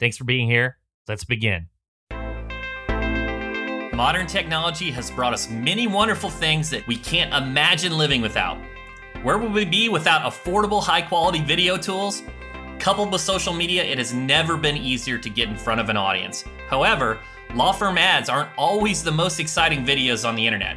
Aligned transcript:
Thanks 0.00 0.16
for 0.16 0.24
being 0.24 0.48
here. 0.48 0.78
Let's 1.08 1.24
begin. 1.24 1.68
Modern 3.94 4.26
technology 4.26 4.90
has 4.90 5.10
brought 5.10 5.32
us 5.32 5.48
many 5.48 5.86
wonderful 5.86 6.28
things 6.28 6.68
that 6.70 6.84
we 6.88 6.96
can't 6.96 7.32
imagine 7.32 7.96
living 7.96 8.20
without. 8.20 8.58
Where 9.22 9.38
would 9.38 9.52
we 9.52 9.64
be 9.64 9.88
without 9.88 10.22
affordable, 10.30 10.82
high 10.82 11.02
quality 11.02 11.40
video 11.40 11.76
tools? 11.76 12.22
Coupled 12.80 13.12
with 13.12 13.20
social 13.20 13.54
media, 13.54 13.84
it 13.84 13.98
has 13.98 14.12
never 14.12 14.56
been 14.56 14.76
easier 14.76 15.16
to 15.16 15.30
get 15.30 15.48
in 15.48 15.56
front 15.56 15.80
of 15.80 15.88
an 15.90 15.96
audience. 15.96 16.44
However, 16.68 17.20
law 17.54 17.72
firm 17.72 17.96
ads 17.96 18.28
aren't 18.28 18.50
always 18.58 19.04
the 19.04 19.12
most 19.12 19.38
exciting 19.38 19.84
videos 19.84 20.28
on 20.28 20.34
the 20.34 20.44
internet. 20.44 20.76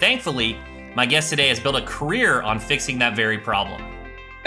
Thankfully, 0.00 0.58
my 0.96 1.06
guest 1.06 1.30
today 1.30 1.48
has 1.48 1.60
built 1.60 1.76
a 1.76 1.82
career 1.82 2.42
on 2.42 2.58
fixing 2.58 2.98
that 2.98 3.14
very 3.14 3.38
problem. 3.38 3.80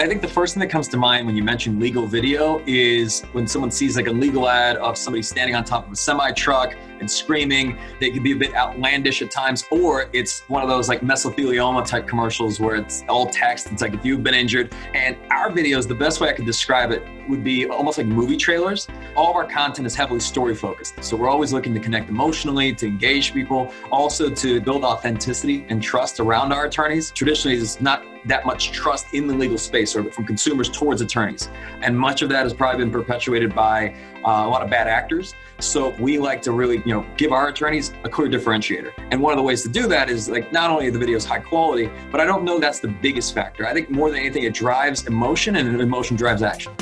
I 0.00 0.06
think 0.06 0.22
the 0.22 0.28
first 0.28 0.54
thing 0.54 0.62
that 0.62 0.70
comes 0.70 0.88
to 0.88 0.96
mind 0.96 1.26
when 1.26 1.36
you 1.36 1.42
mention 1.42 1.78
legal 1.78 2.06
video 2.06 2.62
is 2.66 3.20
when 3.32 3.46
someone 3.46 3.70
sees 3.70 3.96
like 3.96 4.06
a 4.06 4.10
legal 4.10 4.48
ad 4.48 4.76
of 4.76 4.96
somebody 4.96 5.22
standing 5.22 5.54
on 5.54 5.62
top 5.62 5.84
of 5.84 5.92
a 5.92 5.96
semi 5.96 6.32
truck 6.32 6.74
and 7.00 7.10
screaming. 7.10 7.76
They 8.00 8.10
can 8.10 8.22
be 8.22 8.32
a 8.32 8.36
bit 8.36 8.54
outlandish 8.54 9.20
at 9.20 9.30
times, 9.30 9.66
or 9.70 10.08
it's 10.14 10.40
one 10.48 10.62
of 10.62 10.70
those 10.70 10.88
like 10.88 11.02
mesothelioma 11.02 11.86
type 11.86 12.08
commercials 12.08 12.58
where 12.58 12.76
it's 12.76 13.04
all 13.10 13.26
text. 13.26 13.70
It's 13.72 13.82
like 13.82 13.92
if 13.92 14.02
you've 14.02 14.22
been 14.22 14.32
injured. 14.32 14.74
And 14.94 15.18
our 15.30 15.50
videos, 15.50 15.86
the 15.86 15.94
best 15.94 16.18
way 16.18 16.30
I 16.30 16.32
could 16.32 16.46
describe 16.46 16.92
it 16.92 17.02
would 17.28 17.44
be 17.44 17.66
almost 17.66 17.98
like 17.98 18.06
movie 18.06 18.36
trailers. 18.36 18.88
All 19.16 19.30
of 19.30 19.36
our 19.36 19.46
content 19.46 19.86
is 19.86 19.94
heavily 19.94 20.20
story 20.20 20.54
focused. 20.54 21.02
So 21.02 21.16
we're 21.16 21.28
always 21.28 21.52
looking 21.52 21.74
to 21.74 21.80
connect 21.80 22.08
emotionally, 22.08 22.74
to 22.74 22.86
engage 22.86 23.32
people, 23.32 23.72
also 23.90 24.30
to 24.30 24.60
build 24.60 24.84
authenticity 24.84 25.66
and 25.68 25.82
trust 25.82 26.20
around 26.20 26.52
our 26.52 26.66
attorneys. 26.66 27.10
Traditionally, 27.10 27.56
there's 27.56 27.80
not 27.80 28.04
that 28.26 28.44
much 28.44 28.72
trust 28.72 29.14
in 29.14 29.26
the 29.26 29.34
legal 29.34 29.58
space 29.58 29.96
or 29.96 30.04
from 30.12 30.26
consumers 30.26 30.68
towards 30.68 31.00
attorneys. 31.00 31.48
And 31.82 31.98
much 31.98 32.22
of 32.22 32.28
that 32.30 32.42
has 32.42 32.52
probably 32.52 32.84
been 32.84 32.92
perpetuated 32.92 33.54
by 33.54 33.94
uh, 34.24 34.44
a 34.44 34.48
lot 34.48 34.62
of 34.62 34.70
bad 34.70 34.88
actors. 34.88 35.34
So 35.58 35.90
we 35.98 36.18
like 36.18 36.42
to 36.42 36.52
really, 36.52 36.78
you 36.84 36.92
know, 36.92 37.06
give 37.16 37.32
our 37.32 37.48
attorneys 37.48 37.92
a 38.04 38.08
clear 38.08 38.28
differentiator. 38.28 38.92
And 39.10 39.20
one 39.20 39.32
of 39.32 39.36
the 39.36 39.42
ways 39.42 39.62
to 39.62 39.68
do 39.68 39.86
that 39.88 40.10
is 40.10 40.28
like 40.28 40.52
not 40.52 40.70
only 40.70 40.90
the 40.90 40.98
videos 40.98 41.24
high 41.24 41.38
quality, 41.38 41.90
but 42.10 42.20
I 42.20 42.24
don't 42.24 42.44
know 42.44 42.58
that's 42.58 42.80
the 42.80 42.88
biggest 42.88 43.34
factor. 43.34 43.66
I 43.66 43.72
think 43.72 43.90
more 43.90 44.10
than 44.10 44.18
anything, 44.18 44.44
it 44.44 44.54
drives 44.54 45.06
emotion 45.06 45.56
and 45.56 45.80
emotion 45.80 46.16
drives 46.16 46.42
action. 46.42 46.72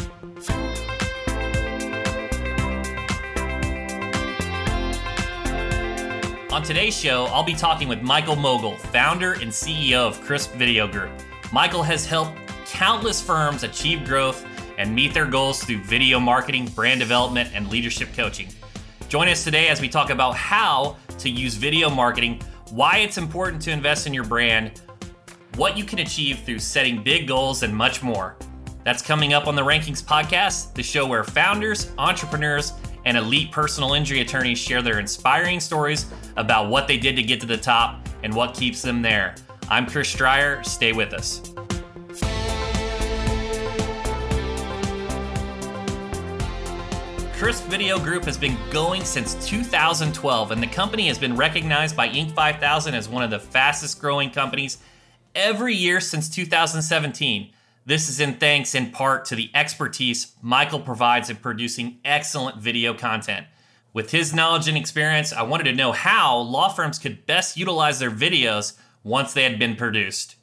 On 6.52 6.62
today's 6.62 6.96
show, 6.96 7.24
I'll 7.26 7.42
be 7.42 7.54
talking 7.54 7.88
with 7.88 8.02
Michael 8.02 8.36
Mogill, 8.36 8.78
founder 8.78 9.32
and 9.32 9.50
CEO 9.50 9.98
of 9.98 10.20
Crisp 10.20 10.52
Video 10.52 10.86
Group. 10.86 11.10
Michael 11.52 11.82
has 11.82 12.06
helped 12.06 12.38
countless 12.66 13.20
firms 13.20 13.64
achieve 13.64 14.04
growth 14.04 14.46
and 14.76 14.94
meet 14.94 15.12
their 15.12 15.26
goals 15.26 15.64
through 15.64 15.82
video 15.82 16.20
marketing, 16.20 16.66
brand 16.68 17.00
development, 17.00 17.50
and 17.52 17.68
leadership 17.68 18.08
coaching. 18.14 18.48
Join 19.08 19.28
us 19.28 19.42
today 19.42 19.68
as 19.68 19.80
we 19.80 19.88
talk 19.88 20.10
about 20.10 20.36
how 20.36 20.96
to 21.18 21.28
use 21.28 21.54
video 21.54 21.90
marketing, 21.90 22.40
why 22.70 22.98
it's 22.98 23.18
important 23.18 23.60
to 23.62 23.72
invest 23.72 24.06
in 24.06 24.14
your 24.14 24.24
brand, 24.24 24.80
what 25.56 25.76
you 25.76 25.82
can 25.82 25.98
achieve 25.98 26.38
through 26.40 26.60
setting 26.60 27.02
big 27.02 27.26
goals, 27.26 27.64
and 27.64 27.74
much 27.74 28.04
more. 28.04 28.36
That's 28.84 29.02
coming 29.02 29.32
up 29.32 29.46
on 29.46 29.54
the 29.54 29.62
Rankings 29.62 30.02
Podcast, 30.02 30.74
the 30.74 30.82
show 30.82 31.06
where 31.06 31.24
founders, 31.24 31.92
entrepreneurs, 31.98 32.72
and 33.04 33.16
elite 33.16 33.50
personal 33.52 33.94
injury 33.94 34.20
attorneys 34.20 34.58
share 34.58 34.82
their 34.82 34.98
inspiring 34.98 35.60
stories 35.60 36.06
about 36.36 36.70
what 36.70 36.86
they 36.86 36.96
did 36.96 37.16
to 37.16 37.22
get 37.22 37.40
to 37.40 37.46
the 37.46 37.56
top 37.56 38.06
and 38.22 38.34
what 38.34 38.54
keeps 38.54 38.82
them 38.82 39.02
there. 39.02 39.34
I'm 39.68 39.86
Chris 39.86 40.14
Dreyer. 40.14 40.62
Stay 40.62 40.92
with 40.92 41.12
us. 41.12 41.52
Crisp 47.38 47.66
Video 47.66 47.98
Group 48.00 48.24
has 48.24 48.36
been 48.36 48.56
going 48.70 49.04
since 49.04 49.34
2012, 49.46 50.50
and 50.50 50.62
the 50.62 50.66
company 50.66 51.06
has 51.06 51.18
been 51.18 51.36
recognized 51.36 51.96
by 51.96 52.08
Inc. 52.08 52.34
5000 52.34 52.94
as 52.94 53.08
one 53.08 53.22
of 53.22 53.30
the 53.30 53.38
fastest 53.38 54.00
growing 54.00 54.30
companies 54.30 54.78
every 55.34 55.74
year 55.74 56.00
since 56.00 56.28
2017. 56.28 57.50
This 57.88 58.10
is 58.10 58.20
in 58.20 58.34
thanks 58.34 58.74
in 58.74 58.90
part 58.90 59.24
to 59.24 59.34
the 59.34 59.50
expertise 59.54 60.34
Michael 60.42 60.80
provides 60.80 61.30
in 61.30 61.36
producing 61.36 62.00
excellent 62.04 62.58
video 62.58 62.92
content. 62.92 63.46
With 63.94 64.10
his 64.10 64.34
knowledge 64.34 64.68
and 64.68 64.76
experience, 64.76 65.32
I 65.32 65.40
wanted 65.40 65.64
to 65.64 65.72
know 65.72 65.92
how 65.92 66.36
law 66.36 66.68
firms 66.68 66.98
could 66.98 67.24
best 67.24 67.56
utilize 67.56 67.98
their 67.98 68.10
videos 68.10 68.76
once 69.04 69.32
they 69.32 69.42
had 69.42 69.58
been 69.58 69.74
produced 69.74 70.36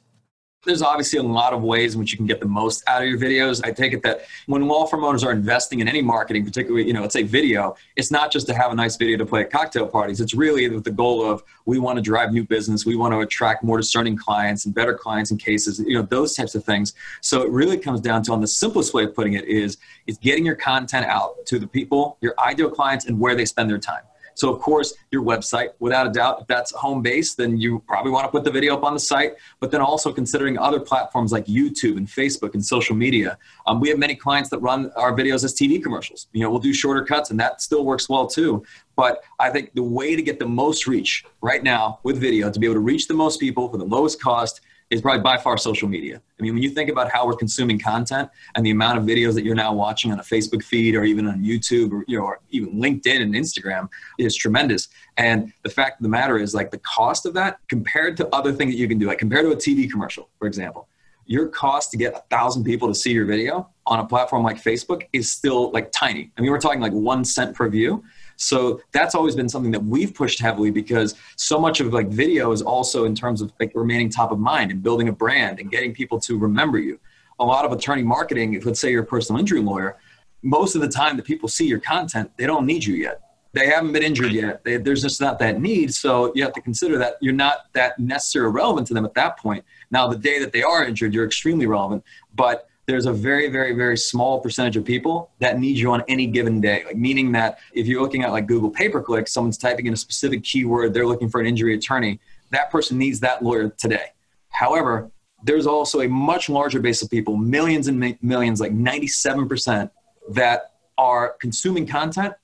there's 0.66 0.82
obviously 0.82 1.18
a 1.18 1.22
lot 1.22 1.52
of 1.52 1.62
ways 1.62 1.94
in 1.94 2.00
which 2.00 2.12
you 2.12 2.18
can 2.18 2.26
get 2.26 2.40
the 2.40 2.46
most 2.46 2.82
out 2.86 3.02
of 3.02 3.08
your 3.08 3.18
videos. 3.18 3.64
I 3.64 3.70
take 3.70 3.92
it 3.92 4.02
that 4.02 4.26
when 4.46 4.66
law 4.66 4.84
firm 4.84 5.04
owners 5.04 5.24
are 5.24 5.32
investing 5.32 5.80
in 5.80 5.88
any 5.88 6.02
marketing, 6.02 6.44
particularly, 6.44 6.86
you 6.86 6.92
know, 6.92 7.02
let's 7.02 7.14
say 7.14 7.22
video, 7.22 7.76
it's 7.94 8.10
not 8.10 8.30
just 8.30 8.46
to 8.48 8.54
have 8.54 8.72
a 8.72 8.74
nice 8.74 8.96
video 8.96 9.16
to 9.16 9.24
play 9.24 9.42
at 9.42 9.50
cocktail 9.50 9.86
parties. 9.86 10.20
It's 10.20 10.34
really 10.34 10.68
with 10.68 10.84
the 10.84 10.90
goal 10.90 11.24
of 11.24 11.42
we 11.64 11.78
want 11.78 11.96
to 11.96 12.02
drive 12.02 12.32
new 12.32 12.44
business, 12.44 12.84
we 12.84 12.96
want 12.96 13.14
to 13.14 13.20
attract 13.20 13.62
more 13.62 13.76
discerning 13.76 14.16
clients 14.16 14.66
and 14.66 14.74
better 14.74 14.94
clients 14.94 15.30
and 15.30 15.40
cases, 15.40 15.78
you 15.78 15.94
know, 15.94 16.02
those 16.02 16.34
types 16.34 16.54
of 16.54 16.64
things. 16.64 16.94
So 17.20 17.42
it 17.42 17.50
really 17.50 17.78
comes 17.78 18.00
down 18.00 18.22
to 18.24 18.32
on 18.32 18.40
the 18.40 18.48
simplest 18.48 18.92
way 18.92 19.04
of 19.04 19.14
putting 19.14 19.34
it 19.34 19.44
is 19.44 19.78
is 20.06 20.18
getting 20.18 20.44
your 20.44 20.56
content 20.56 21.06
out 21.06 21.46
to 21.46 21.58
the 21.58 21.66
people, 21.66 22.18
your 22.20 22.34
ideal 22.38 22.70
clients, 22.70 23.06
and 23.06 23.18
where 23.18 23.34
they 23.34 23.44
spend 23.44 23.70
their 23.70 23.78
time. 23.78 24.02
So, 24.36 24.52
of 24.52 24.60
course, 24.60 24.94
your 25.10 25.22
website, 25.22 25.70
without 25.80 26.06
a 26.06 26.10
doubt, 26.10 26.42
if 26.42 26.46
that's 26.46 26.70
home 26.72 27.02
base, 27.02 27.34
then 27.34 27.56
you 27.56 27.82
probably 27.88 28.12
want 28.12 28.26
to 28.26 28.30
put 28.30 28.44
the 28.44 28.50
video 28.50 28.74
up 28.74 28.84
on 28.84 28.94
the 28.94 29.00
site. 29.00 29.32
But 29.60 29.70
then 29.70 29.80
also 29.80 30.12
considering 30.12 30.58
other 30.58 30.78
platforms 30.78 31.32
like 31.32 31.46
YouTube 31.46 31.96
and 31.96 32.06
Facebook 32.06 32.54
and 32.54 32.64
social 32.64 32.94
media. 32.94 33.38
Um, 33.66 33.80
we 33.80 33.88
have 33.88 33.98
many 33.98 34.14
clients 34.14 34.50
that 34.50 34.58
run 34.58 34.92
our 34.94 35.12
videos 35.12 35.42
as 35.42 35.54
TV 35.54 35.82
commercials. 35.82 36.28
You 36.32 36.42
know, 36.42 36.50
we'll 36.50 36.60
do 36.60 36.74
shorter 36.74 37.02
cuts, 37.02 37.30
and 37.30 37.40
that 37.40 37.62
still 37.62 37.84
works 37.84 38.08
well 38.08 38.26
too. 38.26 38.62
But 38.94 39.22
I 39.38 39.50
think 39.50 39.72
the 39.74 39.82
way 39.82 40.14
to 40.14 40.22
get 40.22 40.38
the 40.38 40.46
most 40.46 40.86
reach 40.86 41.24
right 41.40 41.62
now 41.62 42.00
with 42.02 42.18
video, 42.18 42.50
to 42.50 42.60
be 42.60 42.66
able 42.66 42.74
to 42.74 42.80
reach 42.80 43.08
the 43.08 43.14
most 43.14 43.40
people 43.40 43.68
for 43.68 43.78
the 43.78 43.84
lowest 43.84 44.22
cost, 44.22 44.60
is 44.90 45.00
probably 45.00 45.22
by 45.22 45.36
far 45.36 45.58
social 45.58 45.88
media. 45.88 46.22
I 46.38 46.42
mean, 46.42 46.54
when 46.54 46.62
you 46.62 46.70
think 46.70 46.88
about 46.90 47.10
how 47.10 47.26
we're 47.26 47.34
consuming 47.34 47.78
content 47.78 48.28
and 48.54 48.64
the 48.64 48.70
amount 48.70 48.98
of 48.98 49.04
videos 49.04 49.34
that 49.34 49.44
you're 49.44 49.56
now 49.56 49.72
watching 49.72 50.12
on 50.12 50.20
a 50.20 50.22
Facebook 50.22 50.62
feed 50.62 50.94
or 50.94 51.04
even 51.04 51.26
on 51.26 51.42
YouTube 51.42 51.92
or, 51.92 52.04
you 52.06 52.18
know, 52.18 52.24
or 52.24 52.40
even 52.50 52.74
LinkedIn 52.80 53.20
and 53.20 53.34
Instagram 53.34 53.88
is 54.18 54.36
tremendous. 54.36 54.88
And 55.16 55.52
the 55.64 55.70
fact 55.70 56.00
of 56.00 56.04
the 56.04 56.08
matter 56.08 56.38
is 56.38 56.54
like 56.54 56.70
the 56.70 56.78
cost 56.78 57.26
of 57.26 57.34
that 57.34 57.58
compared 57.68 58.16
to 58.18 58.28
other 58.34 58.52
things 58.52 58.74
that 58.74 58.78
you 58.78 58.86
can 58.86 58.98
do, 58.98 59.06
like 59.06 59.18
compared 59.18 59.44
to 59.44 59.50
a 59.50 59.56
TV 59.56 59.90
commercial, 59.90 60.28
for 60.38 60.46
example, 60.46 60.88
your 61.26 61.48
cost 61.48 61.90
to 61.90 61.96
get 61.96 62.14
a 62.14 62.22
thousand 62.30 62.62
people 62.62 62.86
to 62.86 62.94
see 62.94 63.10
your 63.10 63.26
video 63.26 63.68
on 63.86 63.98
a 63.98 64.06
platform 64.06 64.44
like 64.44 64.62
Facebook 64.62 65.06
is 65.12 65.28
still 65.28 65.72
like 65.72 65.90
tiny. 65.90 66.30
I 66.36 66.40
mean, 66.40 66.50
we're 66.52 66.60
talking 66.60 66.80
like 66.80 66.92
one 66.92 67.24
cent 67.24 67.56
per 67.56 67.68
view. 67.68 68.04
So 68.36 68.80
that's 68.92 69.14
always 69.14 69.34
been 69.34 69.48
something 69.48 69.72
that 69.72 69.82
we've 69.82 70.14
pushed 70.14 70.38
heavily 70.38 70.70
because 70.70 71.14
so 71.36 71.58
much 71.58 71.80
of 71.80 71.92
like 71.92 72.08
video 72.08 72.52
is 72.52 72.62
also 72.62 73.04
in 73.04 73.14
terms 73.14 73.40
of 73.40 73.52
like 73.58 73.72
remaining 73.74 74.10
top 74.10 74.30
of 74.30 74.38
mind 74.38 74.70
and 74.70 74.82
building 74.82 75.08
a 75.08 75.12
brand 75.12 75.58
and 75.58 75.70
getting 75.70 75.92
people 75.92 76.20
to 76.20 76.38
remember 76.38 76.78
you. 76.78 76.98
A 77.38 77.44
lot 77.44 77.64
of 77.64 77.72
attorney 77.72 78.02
marketing, 78.02 78.54
if 78.54 78.64
let's 78.64 78.80
say 78.80 78.90
you're 78.90 79.02
a 79.02 79.06
personal 79.06 79.40
injury 79.40 79.60
lawyer, 79.60 79.96
most 80.42 80.74
of 80.74 80.80
the 80.80 80.88
time 80.88 81.16
that 81.16 81.24
people 81.24 81.48
see 81.48 81.66
your 81.66 81.80
content, 81.80 82.30
they 82.36 82.46
don't 82.46 82.66
need 82.66 82.84
you 82.84 82.94
yet. 82.94 83.20
They 83.52 83.68
haven't 83.68 83.92
been 83.92 84.02
injured 84.02 84.32
yet. 84.32 84.62
They, 84.64 84.76
there's 84.76 85.00
just 85.00 85.18
not 85.18 85.38
that 85.38 85.60
need. 85.60 85.94
So 85.94 86.30
you 86.34 86.42
have 86.44 86.52
to 86.52 86.60
consider 86.60 86.98
that 86.98 87.16
you're 87.22 87.32
not 87.32 87.72
that 87.72 87.98
necessarily 87.98 88.52
relevant 88.52 88.86
to 88.88 88.94
them 88.94 89.06
at 89.06 89.14
that 89.14 89.38
point. 89.38 89.64
Now, 89.90 90.08
the 90.08 90.18
day 90.18 90.38
that 90.40 90.52
they 90.52 90.62
are 90.62 90.84
injured, 90.84 91.14
you're 91.14 91.24
extremely 91.24 91.66
relevant. 91.66 92.04
But 92.34 92.68
there's 92.86 93.06
a 93.06 93.12
very, 93.12 93.48
very, 93.48 93.74
very 93.74 93.96
small 93.96 94.40
percentage 94.40 94.76
of 94.76 94.84
people 94.84 95.30
that 95.40 95.58
need 95.58 95.76
you 95.76 95.90
on 95.90 96.02
any 96.08 96.26
given 96.26 96.60
day. 96.60 96.84
Like 96.86 96.96
meaning 96.96 97.32
that 97.32 97.58
if 97.72 97.86
you're 97.86 98.00
looking 98.00 98.22
at 98.22 98.30
like 98.30 98.46
Google 98.46 98.70
pay 98.70 98.88
per 98.88 99.02
click, 99.02 99.26
someone's 99.28 99.58
typing 99.58 99.86
in 99.86 99.92
a 99.92 99.96
specific 99.96 100.44
keyword, 100.44 100.94
they're 100.94 101.06
looking 101.06 101.28
for 101.28 101.40
an 101.40 101.46
injury 101.46 101.74
attorney. 101.74 102.20
That 102.50 102.70
person 102.70 102.96
needs 102.96 103.20
that 103.20 103.42
lawyer 103.42 103.70
today. 103.70 104.06
However, 104.50 105.10
there's 105.42 105.66
also 105.66 106.00
a 106.00 106.08
much 106.08 106.48
larger 106.48 106.80
base 106.80 107.02
of 107.02 107.10
people, 107.10 107.36
millions 107.36 107.88
and 107.88 108.16
millions, 108.22 108.60
like 108.60 108.72
97%, 108.72 109.90
that 110.30 110.72
are 110.96 111.36
consuming 111.40 111.86
content 111.86 112.34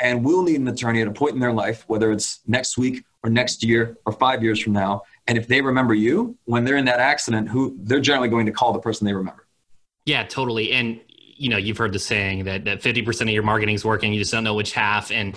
and 0.00 0.24
will 0.24 0.42
need 0.42 0.60
an 0.60 0.68
attorney 0.68 1.02
at 1.02 1.08
a 1.08 1.10
point 1.10 1.34
in 1.34 1.40
their 1.40 1.52
life, 1.52 1.84
whether 1.88 2.12
it's 2.12 2.40
next 2.46 2.78
week 2.78 3.04
or 3.24 3.30
next 3.30 3.64
year 3.64 3.98
or 4.06 4.12
five 4.12 4.42
years 4.42 4.60
from 4.60 4.72
now. 4.72 5.02
And 5.26 5.36
if 5.36 5.48
they 5.48 5.60
remember 5.60 5.92
you 5.92 6.38
when 6.44 6.64
they're 6.64 6.76
in 6.76 6.84
that 6.84 7.00
accident, 7.00 7.48
who 7.48 7.76
they're 7.80 8.00
generally 8.00 8.28
going 8.28 8.46
to 8.46 8.52
call 8.52 8.72
the 8.72 8.78
person 8.78 9.04
they 9.06 9.12
remember. 9.12 9.47
Yeah, 10.08 10.24
totally. 10.24 10.72
And 10.72 10.98
you 11.36 11.50
know 11.50 11.58
you've 11.58 11.76
heard 11.76 11.92
the 11.92 11.98
saying 11.98 12.44
that 12.44 12.64
that 12.64 12.80
50% 12.80 13.20
of 13.20 13.28
your 13.28 13.42
marketing 13.42 13.74
is 13.74 13.84
working 13.84 14.12
you 14.12 14.18
just 14.18 14.32
don't 14.32 14.42
know 14.42 14.54
which 14.54 14.72
half. 14.72 15.12
And 15.12 15.36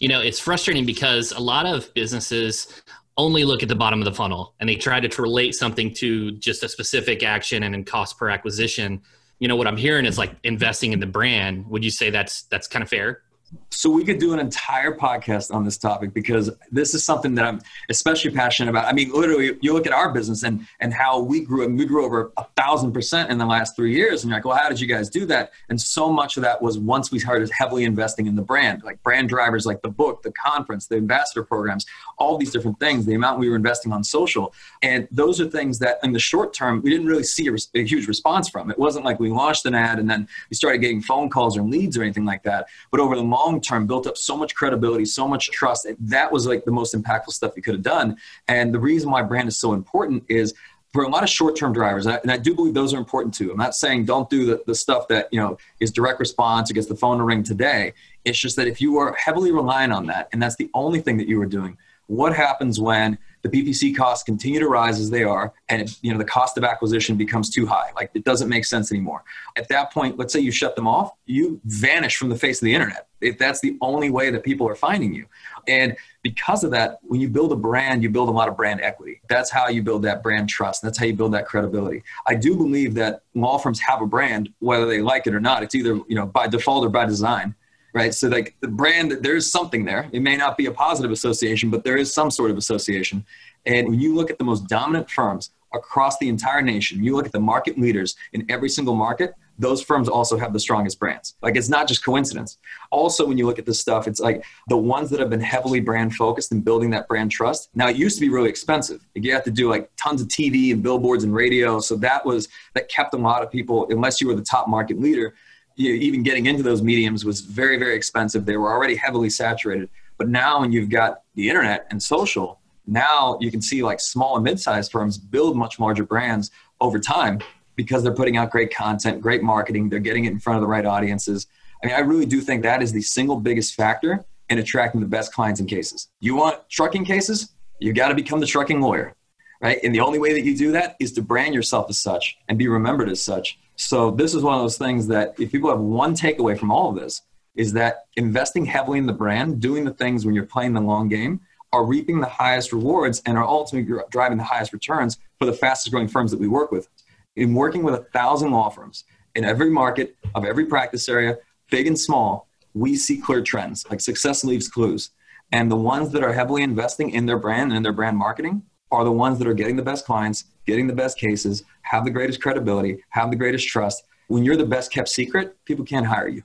you 0.00 0.08
know 0.08 0.20
it's 0.20 0.40
frustrating 0.40 0.84
because 0.84 1.30
a 1.30 1.38
lot 1.38 1.66
of 1.66 1.94
businesses 1.94 2.82
only 3.16 3.44
look 3.44 3.62
at 3.62 3.68
the 3.68 3.76
bottom 3.76 4.00
of 4.00 4.04
the 4.04 4.12
funnel 4.12 4.54
and 4.58 4.68
they 4.68 4.74
try 4.74 4.98
to 4.98 5.22
relate 5.22 5.54
something 5.54 5.94
to 5.94 6.32
just 6.32 6.64
a 6.64 6.68
specific 6.68 7.22
action 7.22 7.62
and 7.62 7.86
cost 7.86 8.18
per 8.18 8.28
acquisition. 8.28 9.00
You 9.38 9.46
know 9.46 9.54
what 9.54 9.68
i'm 9.68 9.76
hearing 9.76 10.04
is 10.04 10.18
like 10.18 10.34
investing 10.42 10.92
in 10.92 10.98
the 10.98 11.06
brand. 11.06 11.68
Would 11.68 11.84
you 11.84 11.92
say 11.92 12.10
that's 12.10 12.42
that's 12.42 12.66
kind 12.66 12.82
of 12.82 12.88
fair 12.88 13.22
so 13.70 13.90
we 13.90 14.04
could 14.04 14.18
do 14.18 14.32
an 14.32 14.38
entire 14.40 14.92
podcast 14.92 15.54
on 15.54 15.64
this 15.64 15.78
topic 15.78 16.12
because 16.12 16.50
this 16.70 16.94
is 16.94 17.04
something 17.04 17.34
that 17.36 17.44
I'm 17.44 17.60
especially 17.88 18.30
passionate 18.30 18.70
about. 18.70 18.86
I 18.86 18.92
mean, 18.92 19.10
literally, 19.12 19.56
you 19.60 19.72
look 19.72 19.86
at 19.86 19.92
our 19.92 20.12
business 20.12 20.42
and 20.42 20.66
and 20.80 20.92
how 20.92 21.20
we 21.20 21.40
grew, 21.44 21.64
and 21.64 21.78
we 21.78 21.86
grew 21.86 22.04
over 22.04 22.32
a 22.36 22.44
thousand 22.56 22.92
percent 22.92 23.30
in 23.30 23.38
the 23.38 23.46
last 23.46 23.76
three 23.76 23.94
years. 23.94 24.22
And 24.22 24.30
you're 24.30 24.38
like, 24.38 24.44
well, 24.44 24.56
how 24.56 24.68
did 24.68 24.80
you 24.80 24.86
guys 24.86 25.08
do 25.08 25.24
that? 25.26 25.52
And 25.68 25.80
so 25.80 26.10
much 26.10 26.36
of 26.36 26.42
that 26.42 26.60
was 26.60 26.78
once 26.78 27.10
we 27.10 27.18
started 27.18 27.50
heavily 27.56 27.84
investing 27.84 28.26
in 28.26 28.34
the 28.34 28.42
brand, 28.42 28.82
like 28.84 29.02
brand 29.02 29.28
drivers, 29.28 29.64
like 29.64 29.80
the 29.82 29.90
book, 29.90 30.22
the 30.22 30.32
conference, 30.32 30.86
the 30.88 30.96
ambassador 30.96 31.44
programs, 31.44 31.86
all 32.18 32.36
these 32.36 32.50
different 32.50 32.80
things. 32.80 33.06
The 33.06 33.14
amount 33.14 33.38
we 33.38 33.48
were 33.48 33.56
investing 33.56 33.92
on 33.92 34.02
social, 34.02 34.52
and 34.82 35.06
those 35.10 35.40
are 35.40 35.48
things 35.48 35.78
that 35.78 35.98
in 36.02 36.12
the 36.12 36.18
short 36.18 36.52
term 36.52 36.82
we 36.82 36.90
didn't 36.90 37.06
really 37.06 37.22
see 37.22 37.48
a, 37.48 37.54
a 37.78 37.84
huge 37.84 38.08
response 38.08 38.48
from. 38.48 38.70
It 38.70 38.78
wasn't 38.78 39.04
like 39.04 39.20
we 39.20 39.30
launched 39.30 39.64
an 39.66 39.74
ad 39.74 39.98
and 39.98 40.10
then 40.10 40.28
we 40.50 40.56
started 40.56 40.78
getting 40.78 41.00
phone 41.00 41.30
calls 41.30 41.56
or 41.56 41.62
leads 41.62 41.96
or 41.96 42.02
anything 42.02 42.24
like 42.24 42.42
that. 42.42 42.66
But 42.90 43.00
over 43.00 43.14
the 43.14 43.22
long 43.22 43.37
long 43.38 43.60
term 43.60 43.86
built 43.86 44.06
up 44.06 44.16
so 44.16 44.36
much 44.36 44.54
credibility, 44.54 45.04
so 45.04 45.26
much 45.28 45.50
trust. 45.50 45.86
That 46.00 46.32
was 46.32 46.46
like 46.46 46.64
the 46.64 46.70
most 46.70 46.94
impactful 46.94 47.32
stuff 47.32 47.52
you 47.56 47.62
could 47.62 47.74
have 47.74 47.82
done. 47.82 48.16
And 48.48 48.74
the 48.74 48.78
reason 48.78 49.10
why 49.10 49.22
brand 49.22 49.48
is 49.48 49.58
so 49.58 49.72
important 49.72 50.24
is 50.28 50.54
for 50.92 51.02
a 51.04 51.08
lot 51.08 51.22
of 51.22 51.28
short-term 51.28 51.72
drivers, 51.74 52.06
and 52.06 52.30
I 52.30 52.38
do 52.38 52.54
believe 52.54 52.72
those 52.72 52.94
are 52.94 52.98
important 52.98 53.34
too. 53.34 53.50
I'm 53.50 53.58
not 53.58 53.74
saying 53.74 54.06
don't 54.06 54.28
do 54.30 54.46
the, 54.46 54.62
the 54.66 54.74
stuff 54.74 55.06
that 55.08 55.28
you 55.30 55.40
know 55.40 55.58
is 55.80 55.92
direct 55.92 56.18
response 56.18 56.70
or 56.70 56.74
gets 56.74 56.86
the 56.86 56.96
phone 56.96 57.18
to 57.18 57.24
ring 57.24 57.42
today. 57.42 57.92
It's 58.24 58.38
just 58.38 58.56
that 58.56 58.66
if 58.66 58.80
you 58.80 58.96
are 58.96 59.14
heavily 59.14 59.52
relying 59.52 59.92
on 59.92 60.06
that, 60.06 60.28
and 60.32 60.42
that's 60.42 60.56
the 60.56 60.70
only 60.72 61.00
thing 61.00 61.18
that 61.18 61.28
you 61.28 61.40
are 61.42 61.46
doing, 61.46 61.76
what 62.06 62.34
happens 62.34 62.80
when 62.80 63.18
the 63.42 63.48
PPC 63.48 63.96
costs 63.96 64.24
continue 64.24 64.60
to 64.60 64.68
rise 64.68 64.98
as 64.98 65.10
they 65.10 65.24
are, 65.24 65.52
and 65.68 65.96
you 66.02 66.12
know 66.12 66.18
the 66.18 66.24
cost 66.24 66.58
of 66.58 66.64
acquisition 66.64 67.16
becomes 67.16 67.50
too 67.50 67.66
high. 67.66 67.90
Like 67.94 68.10
it 68.14 68.24
doesn't 68.24 68.48
make 68.48 68.64
sense 68.64 68.90
anymore. 68.90 69.24
At 69.56 69.68
that 69.68 69.92
point, 69.92 70.18
let's 70.18 70.32
say 70.32 70.40
you 70.40 70.50
shut 70.50 70.76
them 70.76 70.86
off, 70.86 71.12
you 71.26 71.60
vanish 71.64 72.16
from 72.16 72.28
the 72.28 72.36
face 72.36 72.60
of 72.60 72.66
the 72.66 72.74
internet. 72.74 73.08
If 73.20 73.38
that's 73.38 73.60
the 73.60 73.76
only 73.80 74.10
way 74.10 74.30
that 74.30 74.44
people 74.44 74.68
are 74.68 74.74
finding 74.74 75.14
you, 75.14 75.26
and 75.66 75.96
because 76.22 76.64
of 76.64 76.70
that, 76.72 76.98
when 77.02 77.20
you 77.20 77.28
build 77.28 77.52
a 77.52 77.56
brand, 77.56 78.02
you 78.02 78.10
build 78.10 78.28
a 78.28 78.32
lot 78.32 78.48
of 78.48 78.56
brand 78.56 78.80
equity. 78.80 79.20
That's 79.28 79.50
how 79.50 79.68
you 79.68 79.82
build 79.82 80.02
that 80.02 80.22
brand 80.22 80.48
trust. 80.48 80.82
That's 80.82 80.98
how 80.98 81.06
you 81.06 81.14
build 81.14 81.32
that 81.34 81.46
credibility. 81.46 82.02
I 82.26 82.34
do 82.34 82.56
believe 82.56 82.94
that 82.94 83.22
law 83.34 83.58
firms 83.58 83.80
have 83.80 84.02
a 84.02 84.06
brand, 84.06 84.50
whether 84.58 84.86
they 84.86 85.00
like 85.00 85.26
it 85.26 85.34
or 85.34 85.40
not. 85.40 85.62
It's 85.62 85.74
either 85.74 86.00
you 86.08 86.14
know 86.14 86.26
by 86.26 86.48
default 86.48 86.84
or 86.84 86.90
by 86.90 87.06
design 87.06 87.54
right? 87.92 88.14
So 88.14 88.28
like 88.28 88.56
the 88.60 88.68
brand, 88.68 89.12
there's 89.22 89.50
something 89.50 89.84
there. 89.84 90.08
It 90.12 90.20
may 90.20 90.36
not 90.36 90.56
be 90.56 90.66
a 90.66 90.72
positive 90.72 91.10
association, 91.10 91.70
but 91.70 91.84
there 91.84 91.96
is 91.96 92.12
some 92.12 92.30
sort 92.30 92.50
of 92.50 92.56
association. 92.56 93.24
And 93.66 93.88
when 93.88 94.00
you 94.00 94.14
look 94.14 94.30
at 94.30 94.38
the 94.38 94.44
most 94.44 94.68
dominant 94.68 95.10
firms 95.10 95.50
across 95.74 96.18
the 96.18 96.28
entire 96.28 96.62
nation, 96.62 97.02
you 97.02 97.14
look 97.14 97.26
at 97.26 97.32
the 97.32 97.40
market 97.40 97.78
leaders 97.78 98.16
in 98.32 98.46
every 98.50 98.68
single 98.68 98.94
market, 98.94 99.34
those 99.58 99.82
firms 99.82 100.08
also 100.08 100.38
have 100.38 100.52
the 100.52 100.60
strongest 100.60 101.00
brands. 101.00 101.34
Like 101.42 101.56
it's 101.56 101.68
not 101.68 101.88
just 101.88 102.04
coincidence. 102.04 102.58
Also, 102.90 103.26
when 103.26 103.36
you 103.36 103.46
look 103.46 103.58
at 103.58 103.66
this 103.66 103.80
stuff, 103.80 104.06
it's 104.06 104.20
like 104.20 104.44
the 104.68 104.76
ones 104.76 105.10
that 105.10 105.18
have 105.18 105.30
been 105.30 105.40
heavily 105.40 105.80
brand 105.80 106.14
focused 106.14 106.52
and 106.52 106.64
building 106.64 106.90
that 106.90 107.08
brand 107.08 107.32
trust. 107.32 107.68
Now, 107.74 107.88
it 107.88 107.96
used 107.96 108.16
to 108.18 108.20
be 108.20 108.28
really 108.28 108.48
expensive. 108.48 109.04
Like 109.14 109.24
You 109.24 109.32
have 109.32 109.44
to 109.44 109.50
do 109.50 109.68
like 109.68 109.90
tons 109.96 110.22
of 110.22 110.28
TV 110.28 110.72
and 110.72 110.82
billboards 110.82 111.24
and 111.24 111.34
radio. 111.34 111.80
So 111.80 111.96
that 111.96 112.24
was 112.24 112.48
that 112.74 112.88
kept 112.88 113.14
a 113.14 113.16
lot 113.16 113.42
of 113.42 113.50
people, 113.50 113.88
unless 113.90 114.20
you 114.20 114.28
were 114.28 114.36
the 114.36 114.42
top 114.42 114.68
market 114.68 115.00
leader, 115.00 115.34
you 115.78 115.90
know, 115.90 116.02
even 116.02 116.24
getting 116.24 116.46
into 116.46 116.62
those 116.64 116.82
mediums 116.82 117.24
was 117.24 117.40
very, 117.40 117.78
very 117.78 117.94
expensive. 117.94 118.44
They 118.44 118.56
were 118.56 118.70
already 118.70 118.96
heavily 118.96 119.30
saturated. 119.30 119.88
But 120.18 120.28
now, 120.28 120.60
when 120.60 120.72
you've 120.72 120.90
got 120.90 121.22
the 121.36 121.48
internet 121.48 121.86
and 121.90 122.02
social, 122.02 122.60
now 122.84 123.38
you 123.40 123.52
can 123.52 123.62
see 123.62 123.84
like 123.84 124.00
small 124.00 124.34
and 124.34 124.42
mid-sized 124.42 124.90
firms 124.90 125.16
build 125.16 125.56
much 125.56 125.78
larger 125.78 126.02
brands 126.02 126.50
over 126.80 126.98
time 126.98 127.38
because 127.76 128.02
they're 128.02 128.14
putting 128.14 128.36
out 128.36 128.50
great 128.50 128.74
content, 128.74 129.20
great 129.20 129.40
marketing, 129.40 129.88
they're 129.88 130.00
getting 130.00 130.24
it 130.24 130.32
in 130.32 130.40
front 130.40 130.56
of 130.56 130.62
the 130.62 130.66
right 130.66 130.84
audiences. 130.84 131.46
I 131.80 131.86
mean, 131.86 131.94
I 131.94 132.00
really 132.00 132.26
do 132.26 132.40
think 132.40 132.64
that 132.64 132.82
is 132.82 132.90
the 132.90 133.00
single 133.00 133.38
biggest 133.38 133.74
factor 133.74 134.24
in 134.48 134.58
attracting 134.58 135.00
the 135.00 135.06
best 135.06 135.32
clients 135.32 135.60
and 135.60 135.68
cases. 135.68 136.08
You 136.18 136.34
want 136.34 136.68
trucking 136.68 137.04
cases? 137.04 137.52
You've 137.78 137.94
got 137.94 138.08
to 138.08 138.16
become 138.16 138.40
the 138.40 138.46
trucking 138.46 138.80
lawyer, 138.80 139.14
right? 139.60 139.78
And 139.84 139.94
the 139.94 140.00
only 140.00 140.18
way 140.18 140.32
that 140.32 140.42
you 140.42 140.56
do 140.56 140.72
that 140.72 140.96
is 140.98 141.12
to 141.12 141.22
brand 141.22 141.54
yourself 141.54 141.86
as 141.88 142.00
such 142.00 142.36
and 142.48 142.58
be 142.58 142.66
remembered 142.66 143.08
as 143.08 143.22
such 143.22 143.60
so 143.78 144.10
this 144.10 144.34
is 144.34 144.42
one 144.42 144.54
of 144.54 144.60
those 144.60 144.76
things 144.76 145.06
that 145.06 145.34
if 145.38 145.52
people 145.52 145.70
have 145.70 145.78
one 145.78 146.12
takeaway 146.12 146.58
from 146.58 146.72
all 146.72 146.90
of 146.90 146.96
this 146.96 147.22
is 147.54 147.72
that 147.74 148.06
investing 148.16 148.66
heavily 148.66 148.98
in 148.98 149.06
the 149.06 149.12
brand, 149.12 149.60
doing 149.60 149.84
the 149.84 149.94
things 149.94 150.26
when 150.26 150.34
you're 150.34 150.44
playing 150.44 150.72
the 150.72 150.80
long 150.80 151.08
game 151.08 151.40
are 151.72 151.84
reaping 151.84 152.20
the 152.20 152.26
highest 152.26 152.72
rewards 152.72 153.22
and 153.24 153.38
are 153.38 153.44
ultimately 153.44 154.02
driving 154.10 154.36
the 154.36 154.44
highest 154.44 154.72
returns 154.72 155.18
for 155.38 155.44
the 155.46 155.52
fastest 155.52 155.92
growing 155.92 156.08
firms 156.08 156.32
that 156.32 156.40
we 156.40 156.48
work 156.48 156.72
with. 156.72 156.88
In 157.36 157.54
working 157.54 157.84
with 157.84 157.94
a 157.94 158.04
thousand 158.12 158.50
law 158.50 158.68
firms 158.68 159.04
in 159.36 159.44
every 159.44 159.70
market 159.70 160.16
of 160.34 160.44
every 160.44 160.66
practice 160.66 161.08
area, 161.08 161.36
big 161.70 161.86
and 161.86 161.98
small, 161.98 162.48
we 162.74 162.96
see 162.96 163.16
clear 163.16 163.42
trends 163.42 163.86
like 163.90 164.00
success 164.00 164.42
leaves 164.42 164.68
clues. 164.68 165.10
And 165.52 165.70
the 165.70 165.76
ones 165.76 166.10
that 166.10 166.24
are 166.24 166.32
heavily 166.32 166.64
investing 166.64 167.10
in 167.10 167.26
their 167.26 167.38
brand 167.38 167.70
and 167.70 167.76
in 167.76 167.82
their 167.84 167.92
brand 167.92 168.16
marketing 168.16 168.62
are 168.90 169.04
the 169.04 169.12
ones 169.12 169.38
that 169.38 169.46
are 169.46 169.54
getting 169.54 169.76
the 169.76 169.82
best 169.82 170.04
clients, 170.04 170.46
getting 170.68 170.86
the 170.86 170.92
best 170.92 171.18
cases, 171.18 171.64
have 171.80 172.04
the 172.04 172.10
greatest 172.10 172.42
credibility, 172.42 173.02
have 173.08 173.30
the 173.30 173.36
greatest 173.36 173.66
trust. 173.66 174.04
When 174.26 174.44
you're 174.44 174.56
the 174.56 174.66
best 174.66 174.92
kept 174.92 175.08
secret, 175.08 175.56
people 175.64 175.82
can't 175.82 176.06
hire 176.06 176.28
you. 176.28 176.42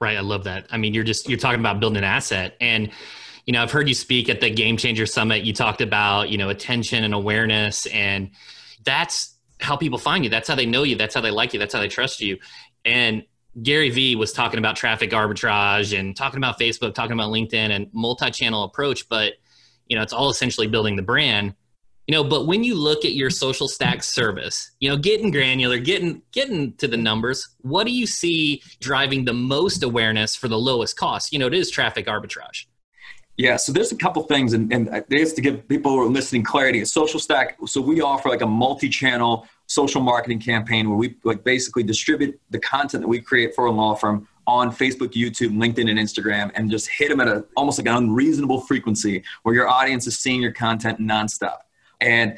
Right. 0.00 0.16
I 0.16 0.20
love 0.20 0.44
that. 0.44 0.66
I 0.70 0.78
mean, 0.78 0.94
you're 0.94 1.04
just, 1.04 1.28
you're 1.28 1.38
talking 1.38 1.60
about 1.60 1.78
building 1.78 1.98
an 1.98 2.04
asset. 2.04 2.56
And, 2.58 2.90
you 3.44 3.52
know, 3.52 3.62
I've 3.62 3.70
heard 3.70 3.86
you 3.86 3.94
speak 3.94 4.30
at 4.30 4.40
the 4.40 4.48
Game 4.48 4.78
Changer 4.78 5.04
Summit. 5.04 5.42
You 5.42 5.52
talked 5.52 5.82
about, 5.82 6.30
you 6.30 6.38
know, 6.38 6.48
attention 6.48 7.04
and 7.04 7.12
awareness. 7.12 7.84
And 7.86 8.30
that's 8.82 9.36
how 9.60 9.76
people 9.76 9.98
find 9.98 10.24
you. 10.24 10.30
That's 10.30 10.48
how 10.48 10.54
they 10.54 10.64
know 10.64 10.84
you. 10.84 10.96
That's 10.96 11.14
how 11.14 11.20
they 11.20 11.30
like 11.30 11.52
you. 11.52 11.58
That's 11.58 11.74
how 11.74 11.80
they 11.80 11.88
trust 11.88 12.22
you. 12.22 12.38
And 12.86 13.24
Gary 13.62 13.90
Vee 13.90 14.16
was 14.16 14.32
talking 14.32 14.58
about 14.58 14.76
traffic 14.76 15.10
arbitrage 15.10 15.98
and 15.98 16.16
talking 16.16 16.38
about 16.38 16.58
Facebook, 16.58 16.94
talking 16.94 17.12
about 17.12 17.30
LinkedIn 17.30 17.70
and 17.70 17.88
multi 17.92 18.30
channel 18.30 18.64
approach. 18.64 19.06
But, 19.10 19.34
you 19.86 19.96
know, 19.96 20.02
it's 20.02 20.14
all 20.14 20.30
essentially 20.30 20.66
building 20.66 20.96
the 20.96 21.02
brand 21.02 21.54
you 22.10 22.16
know 22.16 22.24
but 22.24 22.44
when 22.48 22.64
you 22.64 22.74
look 22.74 23.04
at 23.04 23.12
your 23.12 23.30
social 23.30 23.68
stack 23.68 24.02
service 24.02 24.72
you 24.80 24.88
know 24.88 24.96
getting 24.96 25.30
granular 25.30 25.78
getting 25.78 26.20
getting 26.32 26.72
to 26.72 26.88
the 26.88 26.96
numbers 26.96 27.50
what 27.60 27.84
do 27.86 27.92
you 27.92 28.04
see 28.04 28.60
driving 28.80 29.24
the 29.24 29.32
most 29.32 29.84
awareness 29.84 30.34
for 30.34 30.48
the 30.48 30.58
lowest 30.58 30.96
cost 30.96 31.32
you 31.32 31.38
know 31.38 31.46
it 31.46 31.54
is 31.54 31.70
traffic 31.70 32.06
arbitrage 32.06 32.64
yeah, 33.36 33.56
so 33.56 33.72
there's 33.72 33.90
a 33.90 33.96
couple 33.96 34.22
things, 34.24 34.52
and, 34.52 34.70
and 34.70 35.02
just 35.10 35.34
to 35.36 35.40
give 35.40 35.66
people 35.66 35.92
who 35.92 36.00
are 36.02 36.10
listening 36.10 36.42
clarity, 36.42 36.82
a 36.82 36.84
social 36.84 37.18
stack. 37.18 37.56
So 37.64 37.80
we 37.80 38.02
offer 38.02 38.28
like 38.28 38.42
a 38.42 38.46
multi-channel 38.46 39.46
social 39.66 40.02
marketing 40.02 40.40
campaign 40.40 40.90
where 40.90 40.98
we 40.98 41.16
like 41.24 41.42
basically 41.42 41.82
distribute 41.82 42.38
the 42.50 42.58
content 42.58 43.00
that 43.00 43.08
we 43.08 43.18
create 43.18 43.54
for 43.54 43.64
a 43.64 43.70
law 43.70 43.94
firm 43.94 44.28
on 44.46 44.70
Facebook, 44.70 45.14
YouTube, 45.14 45.56
LinkedIn, 45.56 45.88
and 45.88 45.98
Instagram, 45.98 46.50
and 46.54 46.70
just 46.70 46.90
hit 46.90 47.08
them 47.08 47.18
at 47.20 47.28
a 47.28 47.46
almost 47.56 47.78
like 47.78 47.86
an 47.86 47.94
unreasonable 47.94 48.60
frequency 48.60 49.22
where 49.44 49.54
your 49.54 49.68
audience 49.68 50.06
is 50.06 50.18
seeing 50.18 50.42
your 50.42 50.52
content 50.52 50.98
nonstop. 51.00 51.60
And 52.00 52.36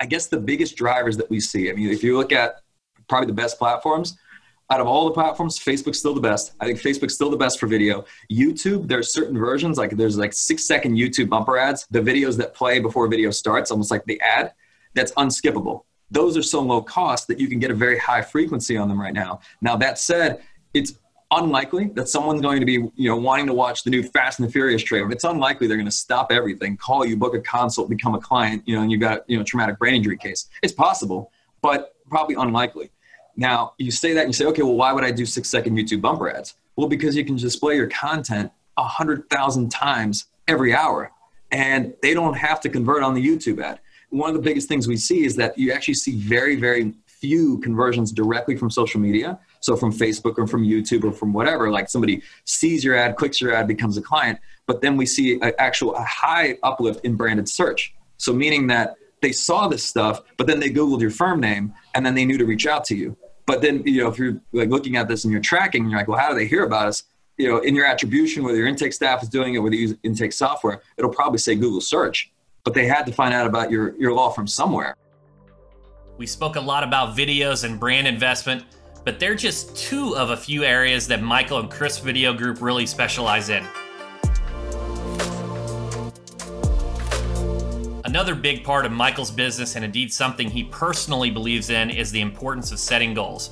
I 0.00 0.06
guess 0.06 0.26
the 0.26 0.38
biggest 0.38 0.76
drivers 0.76 1.16
that 1.18 1.30
we 1.30 1.40
see, 1.40 1.70
I 1.70 1.74
mean, 1.74 1.90
if 1.90 2.02
you 2.02 2.16
look 2.16 2.32
at 2.32 2.60
probably 3.08 3.26
the 3.26 3.34
best 3.34 3.58
platforms, 3.58 4.16
out 4.70 4.80
of 4.80 4.86
all 4.86 5.04
the 5.04 5.12
platforms, 5.12 5.58
Facebook's 5.58 5.98
still 5.98 6.14
the 6.14 6.20
best. 6.20 6.52
I 6.58 6.64
think 6.64 6.80
Facebook's 6.80 7.14
still 7.14 7.30
the 7.30 7.36
best 7.36 7.60
for 7.60 7.66
video. 7.66 8.06
YouTube, 8.32 8.88
there's 8.88 9.12
certain 9.12 9.38
versions, 9.38 9.76
like 9.76 9.90
there's 9.96 10.16
like 10.16 10.32
six 10.32 10.66
second 10.66 10.96
YouTube 10.96 11.28
bumper 11.28 11.58
ads, 11.58 11.86
the 11.90 12.00
videos 12.00 12.36
that 12.38 12.54
play 12.54 12.80
before 12.80 13.06
video 13.06 13.30
starts, 13.30 13.70
almost 13.70 13.90
like 13.90 14.04
the 14.06 14.20
ad, 14.20 14.54
that's 14.94 15.12
unskippable. 15.12 15.82
Those 16.10 16.36
are 16.36 16.42
so 16.42 16.60
low 16.60 16.80
cost 16.80 17.28
that 17.28 17.38
you 17.38 17.48
can 17.48 17.58
get 17.58 17.70
a 17.70 17.74
very 17.74 17.98
high 17.98 18.22
frequency 18.22 18.76
on 18.76 18.88
them 18.88 19.00
right 19.00 19.12
now. 19.12 19.40
Now, 19.60 19.76
that 19.76 19.98
said, 19.98 20.42
it's 20.72 20.94
unlikely 21.38 21.86
that 21.94 22.08
someone's 22.08 22.40
going 22.40 22.60
to 22.60 22.66
be, 22.66 22.72
you 22.72 23.08
know, 23.08 23.16
wanting 23.16 23.46
to 23.46 23.54
watch 23.54 23.82
the 23.82 23.90
new 23.90 24.02
Fast 24.02 24.38
and 24.38 24.48
the 24.48 24.52
Furious 24.52 24.82
trailer. 24.82 25.10
It's 25.10 25.24
unlikely 25.24 25.66
they're 25.66 25.76
going 25.76 25.86
to 25.86 25.92
stop 25.92 26.30
everything, 26.30 26.76
call 26.76 27.04
you, 27.04 27.16
book 27.16 27.34
a 27.34 27.40
consult, 27.40 27.88
become 27.88 28.14
a 28.14 28.20
client, 28.20 28.62
you 28.66 28.74
know, 28.74 28.82
and 28.82 28.90
you've 28.90 29.00
got, 29.00 29.28
you 29.28 29.36
know, 29.36 29.44
traumatic 29.44 29.78
brain 29.78 29.94
injury 29.94 30.16
case. 30.16 30.48
It's 30.62 30.72
possible, 30.72 31.30
but 31.62 31.94
probably 32.08 32.34
unlikely. 32.36 32.90
Now, 33.36 33.74
you 33.78 33.90
say 33.90 34.12
that 34.12 34.20
and 34.20 34.28
you 34.28 34.32
say, 34.32 34.46
okay, 34.46 34.62
well, 34.62 34.76
why 34.76 34.92
would 34.92 35.04
I 35.04 35.10
do 35.10 35.26
six 35.26 35.48
second 35.48 35.76
YouTube 35.76 36.00
bumper 36.00 36.30
ads? 36.30 36.54
Well, 36.76 36.88
because 36.88 37.16
you 37.16 37.24
can 37.24 37.36
display 37.36 37.76
your 37.76 37.88
content 37.88 38.52
a 38.76 38.84
hundred 38.84 39.28
thousand 39.30 39.70
times 39.70 40.26
every 40.48 40.74
hour, 40.74 41.12
and 41.50 41.94
they 42.02 42.14
don't 42.14 42.34
have 42.34 42.60
to 42.60 42.68
convert 42.68 43.02
on 43.02 43.14
the 43.14 43.24
YouTube 43.24 43.62
ad. 43.62 43.80
One 44.10 44.28
of 44.28 44.36
the 44.36 44.42
biggest 44.42 44.68
things 44.68 44.86
we 44.86 44.96
see 44.96 45.24
is 45.24 45.36
that 45.36 45.58
you 45.58 45.72
actually 45.72 45.94
see 45.94 46.16
very, 46.16 46.56
very 46.56 46.94
few 47.06 47.58
conversions 47.60 48.12
directly 48.12 48.56
from 48.56 48.70
social 48.70 49.00
media. 49.00 49.38
So 49.64 49.76
from 49.76 49.94
Facebook 49.94 50.36
or 50.36 50.46
from 50.46 50.62
YouTube 50.62 51.04
or 51.04 51.12
from 51.12 51.32
whatever, 51.32 51.70
like 51.70 51.88
somebody 51.88 52.20
sees 52.44 52.84
your 52.84 52.96
ad, 52.96 53.16
clicks 53.16 53.40
your 53.40 53.54
ad, 53.54 53.66
becomes 53.66 53.96
a 53.96 54.02
client. 54.02 54.38
But 54.66 54.82
then 54.82 54.98
we 54.98 55.06
see 55.06 55.40
an 55.40 55.54
actual 55.58 55.94
a 55.94 56.02
high 56.02 56.58
uplift 56.62 57.02
in 57.02 57.14
branded 57.14 57.48
search. 57.48 57.94
So 58.18 58.34
meaning 58.34 58.66
that 58.66 58.96
they 59.22 59.32
saw 59.32 59.66
this 59.66 59.82
stuff, 59.82 60.20
but 60.36 60.46
then 60.46 60.60
they 60.60 60.68
Googled 60.68 61.00
your 61.00 61.10
firm 61.10 61.40
name 61.40 61.72
and 61.94 62.04
then 62.04 62.14
they 62.14 62.26
knew 62.26 62.36
to 62.36 62.44
reach 62.44 62.66
out 62.66 62.84
to 62.84 62.94
you. 62.94 63.16
But 63.46 63.62
then, 63.62 63.82
you 63.86 64.02
know, 64.02 64.10
if 64.10 64.18
you're 64.18 64.38
like 64.52 64.68
looking 64.68 64.96
at 64.96 65.08
this 65.08 65.24
and 65.24 65.32
you're 65.32 65.40
tracking, 65.40 65.88
you're 65.88 65.98
like, 65.98 66.08
well, 66.08 66.18
how 66.18 66.28
do 66.28 66.34
they 66.34 66.46
hear 66.46 66.64
about 66.64 66.88
us? 66.88 67.04
You 67.38 67.48
know, 67.48 67.58
in 67.60 67.74
your 67.74 67.86
attribution, 67.86 68.44
whether 68.44 68.58
your 68.58 68.66
intake 68.66 68.92
staff 68.92 69.22
is 69.22 69.30
doing 69.30 69.54
it, 69.54 69.60
whether 69.60 69.74
you 69.74 69.88
use 69.88 69.96
intake 70.02 70.34
software, 70.34 70.82
it'll 70.98 71.10
probably 71.10 71.38
say 71.38 71.54
Google 71.54 71.80
search. 71.80 72.30
But 72.64 72.74
they 72.74 72.86
had 72.86 73.06
to 73.06 73.12
find 73.12 73.32
out 73.32 73.46
about 73.46 73.70
your, 73.70 73.96
your 73.96 74.12
law 74.12 74.28
firm 74.28 74.46
somewhere. 74.46 74.94
We 76.18 76.26
spoke 76.26 76.56
a 76.56 76.60
lot 76.60 76.84
about 76.84 77.16
videos 77.16 77.64
and 77.64 77.80
brand 77.80 78.06
investment, 78.06 78.64
but 79.04 79.20
they're 79.20 79.34
just 79.34 79.76
two 79.76 80.16
of 80.16 80.30
a 80.30 80.36
few 80.36 80.64
areas 80.64 81.06
that 81.08 81.22
Michael 81.22 81.60
and 81.60 81.70
Crisp 81.70 82.02
Video 82.02 82.32
Group 82.32 82.60
really 82.62 82.86
specialize 82.86 83.50
in. 83.50 83.64
Another 88.04 88.34
big 88.34 88.64
part 88.64 88.86
of 88.86 88.92
Michael's 88.92 89.30
business, 89.30 89.76
and 89.76 89.84
indeed 89.84 90.12
something 90.12 90.48
he 90.48 90.64
personally 90.64 91.30
believes 91.30 91.70
in, 91.70 91.90
is 91.90 92.10
the 92.10 92.20
importance 92.20 92.72
of 92.72 92.78
setting 92.78 93.12
goals. 93.12 93.50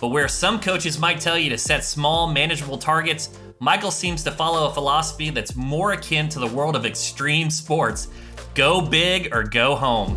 But 0.00 0.08
where 0.08 0.28
some 0.28 0.60
coaches 0.60 0.98
might 0.98 1.20
tell 1.20 1.38
you 1.38 1.50
to 1.50 1.58
set 1.58 1.84
small, 1.84 2.26
manageable 2.30 2.78
targets, 2.78 3.30
Michael 3.60 3.90
seems 3.90 4.22
to 4.24 4.30
follow 4.30 4.68
a 4.68 4.74
philosophy 4.74 5.30
that's 5.30 5.56
more 5.56 5.92
akin 5.92 6.28
to 6.28 6.38
the 6.38 6.48
world 6.48 6.76
of 6.76 6.84
extreme 6.84 7.48
sports 7.48 8.08
go 8.54 8.80
big 8.80 9.34
or 9.34 9.42
go 9.42 9.74
home. 9.74 10.16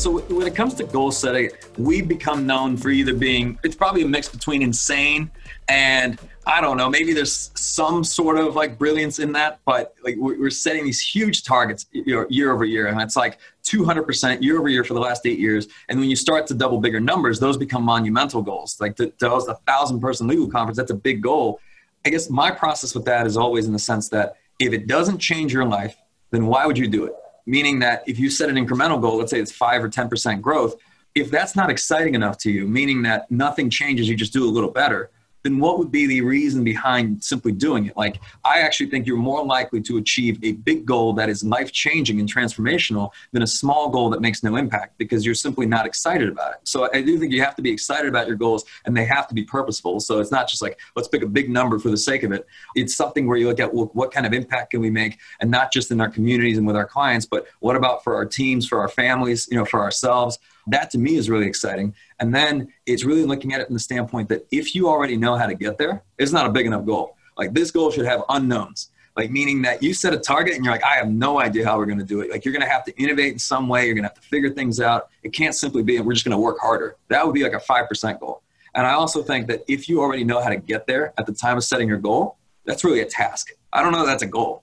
So 0.00 0.18
when 0.18 0.46
it 0.46 0.54
comes 0.54 0.72
to 0.76 0.84
goal 0.84 1.12
setting, 1.12 1.50
we 1.76 2.00
become 2.00 2.46
known 2.46 2.78
for 2.78 2.88
either 2.88 3.12
being 3.12 3.58
it's 3.62 3.76
probably 3.76 4.00
a 4.00 4.08
mix 4.08 4.30
between 4.30 4.62
insane 4.62 5.30
and 5.68 6.18
I 6.46 6.62
don't 6.62 6.78
know, 6.78 6.88
maybe 6.88 7.12
there's 7.12 7.50
some 7.54 8.02
sort 8.02 8.38
of 8.38 8.56
like 8.56 8.78
brilliance 8.78 9.18
in 9.18 9.32
that, 9.32 9.60
but 9.66 9.94
like 10.02 10.14
we're 10.16 10.48
setting 10.48 10.86
these 10.86 11.02
huge 11.02 11.44
targets 11.44 11.84
year, 11.92 12.50
over 12.50 12.64
year, 12.64 12.86
and 12.86 12.98
it's 12.98 13.14
like 13.14 13.40
200% 13.64 14.40
year 14.40 14.58
over 14.58 14.68
year 14.68 14.84
for 14.84 14.94
the 14.94 15.00
last 15.00 15.26
eight 15.26 15.38
years. 15.38 15.68
And 15.90 16.00
when 16.00 16.08
you 16.08 16.16
start 16.16 16.46
to 16.46 16.54
double 16.54 16.80
bigger 16.80 16.98
numbers, 16.98 17.38
those 17.38 17.58
become 17.58 17.82
monumental 17.84 18.40
goals. 18.40 18.80
Like 18.80 18.96
to, 18.96 19.10
to 19.10 19.28
host 19.28 19.50
a 19.50 19.56
thousand 19.66 20.00
person 20.00 20.26
legal 20.26 20.48
conference, 20.48 20.78
that's 20.78 20.90
a 20.90 20.96
big 20.96 21.20
goal. 21.20 21.60
I 22.06 22.08
guess 22.08 22.30
my 22.30 22.50
process 22.50 22.94
with 22.94 23.04
that 23.04 23.26
is 23.26 23.36
always 23.36 23.66
in 23.66 23.74
the 23.74 23.78
sense 23.78 24.08
that 24.08 24.36
if 24.58 24.72
it 24.72 24.86
doesn't 24.86 25.18
change 25.18 25.52
your 25.52 25.66
life, 25.66 25.94
then 26.30 26.46
why 26.46 26.64
would 26.64 26.78
you 26.78 26.88
do 26.88 27.04
it? 27.04 27.12
Meaning 27.50 27.80
that 27.80 28.04
if 28.06 28.16
you 28.16 28.30
set 28.30 28.48
an 28.48 28.54
incremental 28.54 29.00
goal, 29.00 29.16
let's 29.16 29.32
say 29.32 29.40
it's 29.40 29.50
five 29.50 29.82
or 29.82 29.88
10% 29.88 30.40
growth, 30.40 30.76
if 31.16 31.32
that's 31.32 31.56
not 31.56 31.68
exciting 31.68 32.14
enough 32.14 32.38
to 32.38 32.50
you, 32.50 32.64
meaning 32.64 33.02
that 33.02 33.28
nothing 33.28 33.68
changes, 33.68 34.08
you 34.08 34.14
just 34.14 34.32
do 34.32 34.44
a 34.44 34.52
little 34.56 34.70
better, 34.70 35.10
then 35.42 35.58
what 35.58 35.78
would 35.78 35.90
be 35.90 36.06
the 36.06 36.20
reason 36.20 36.64
behind 36.64 37.22
simply 37.22 37.52
doing 37.52 37.86
it? 37.86 37.96
Like, 37.96 38.20
I 38.44 38.60
actually 38.60 38.90
think 38.90 39.06
you're 39.06 39.16
more 39.16 39.44
likely 39.44 39.80
to 39.82 39.96
achieve 39.96 40.38
a 40.42 40.52
big 40.52 40.84
goal 40.84 41.12
that 41.14 41.28
is 41.28 41.42
life 41.44 41.72
changing 41.72 42.20
and 42.20 42.32
transformational 42.32 43.10
than 43.32 43.42
a 43.42 43.46
small 43.46 43.88
goal 43.88 44.10
that 44.10 44.20
makes 44.20 44.42
no 44.42 44.56
impact 44.56 44.98
because 44.98 45.24
you're 45.24 45.34
simply 45.34 45.66
not 45.66 45.86
excited 45.86 46.28
about 46.28 46.52
it. 46.52 46.58
So, 46.64 46.88
I 46.92 47.02
do 47.02 47.18
think 47.18 47.32
you 47.32 47.42
have 47.42 47.56
to 47.56 47.62
be 47.62 47.70
excited 47.70 48.08
about 48.08 48.26
your 48.26 48.36
goals 48.36 48.64
and 48.84 48.96
they 48.96 49.04
have 49.04 49.26
to 49.28 49.34
be 49.34 49.44
purposeful. 49.44 50.00
So, 50.00 50.20
it's 50.20 50.30
not 50.30 50.48
just 50.48 50.62
like, 50.62 50.78
let's 50.96 51.08
pick 51.08 51.22
a 51.22 51.26
big 51.26 51.50
number 51.50 51.78
for 51.78 51.90
the 51.90 51.96
sake 51.96 52.22
of 52.22 52.32
it. 52.32 52.46
It's 52.74 52.94
something 52.94 53.26
where 53.26 53.36
you 53.36 53.48
look 53.48 53.60
at 53.60 53.72
well, 53.72 53.90
what 53.94 54.12
kind 54.12 54.26
of 54.26 54.32
impact 54.32 54.72
can 54.72 54.80
we 54.80 54.90
make, 54.90 55.18
and 55.40 55.50
not 55.50 55.72
just 55.72 55.90
in 55.90 56.00
our 56.00 56.10
communities 56.10 56.58
and 56.58 56.66
with 56.66 56.76
our 56.76 56.86
clients, 56.86 57.26
but 57.26 57.46
what 57.60 57.76
about 57.76 58.04
for 58.04 58.14
our 58.14 58.26
teams, 58.26 58.66
for 58.66 58.80
our 58.80 58.88
families, 58.88 59.48
you 59.50 59.56
know, 59.56 59.64
for 59.64 59.80
ourselves? 59.80 60.38
That 60.66 60.90
to 60.90 60.98
me 60.98 61.16
is 61.16 61.30
really 61.30 61.46
exciting. 61.46 61.94
And 62.20 62.34
then 62.34 62.68
it's 62.86 63.04
really 63.04 63.24
looking 63.24 63.52
at 63.54 63.60
it 63.60 63.66
from 63.66 63.74
the 63.74 63.80
standpoint 63.80 64.28
that 64.28 64.46
if 64.50 64.74
you 64.74 64.88
already 64.88 65.16
know 65.16 65.36
how 65.36 65.46
to 65.46 65.54
get 65.54 65.78
there, 65.78 66.02
it's 66.18 66.32
not 66.32 66.46
a 66.46 66.50
big 66.50 66.66
enough 66.66 66.84
goal. 66.84 67.16
Like 67.36 67.54
this 67.54 67.70
goal 67.70 67.90
should 67.90 68.06
have 68.06 68.22
unknowns. 68.28 68.90
Like 69.16 69.30
meaning 69.30 69.62
that 69.62 69.82
you 69.82 69.92
set 69.92 70.14
a 70.14 70.18
target 70.18 70.54
and 70.54 70.64
you're 70.64 70.72
like, 70.72 70.84
I 70.84 70.94
have 70.94 71.08
no 71.08 71.40
idea 71.40 71.64
how 71.64 71.76
we're 71.78 71.86
going 71.86 71.98
to 71.98 72.04
do 72.04 72.20
it. 72.20 72.30
Like 72.30 72.44
you're 72.44 72.52
going 72.52 72.64
to 72.64 72.68
have 72.68 72.84
to 72.84 72.96
innovate 72.96 73.32
in 73.32 73.38
some 73.38 73.68
way. 73.68 73.86
You're 73.86 73.94
going 73.94 74.04
to 74.04 74.08
have 74.08 74.14
to 74.14 74.28
figure 74.28 74.50
things 74.50 74.80
out. 74.80 75.08
It 75.22 75.32
can't 75.32 75.54
simply 75.54 75.82
be 75.82 75.98
we're 76.00 76.12
just 76.12 76.24
going 76.24 76.36
to 76.36 76.38
work 76.38 76.58
harder. 76.60 76.96
That 77.08 77.26
would 77.26 77.34
be 77.34 77.42
like 77.42 77.52
a 77.52 77.60
five 77.60 77.88
percent 77.88 78.20
goal. 78.20 78.42
And 78.74 78.86
I 78.86 78.92
also 78.92 79.22
think 79.22 79.48
that 79.48 79.62
if 79.66 79.88
you 79.88 80.00
already 80.00 80.22
know 80.22 80.40
how 80.40 80.48
to 80.48 80.56
get 80.56 80.86
there 80.86 81.12
at 81.18 81.26
the 81.26 81.32
time 81.32 81.56
of 81.56 81.64
setting 81.64 81.88
your 81.88 81.98
goal, 81.98 82.36
that's 82.64 82.84
really 82.84 83.00
a 83.00 83.04
task. 83.04 83.50
I 83.72 83.82
don't 83.82 83.92
know 83.92 84.06
that's 84.06 84.22
a 84.22 84.26
goal 84.26 84.62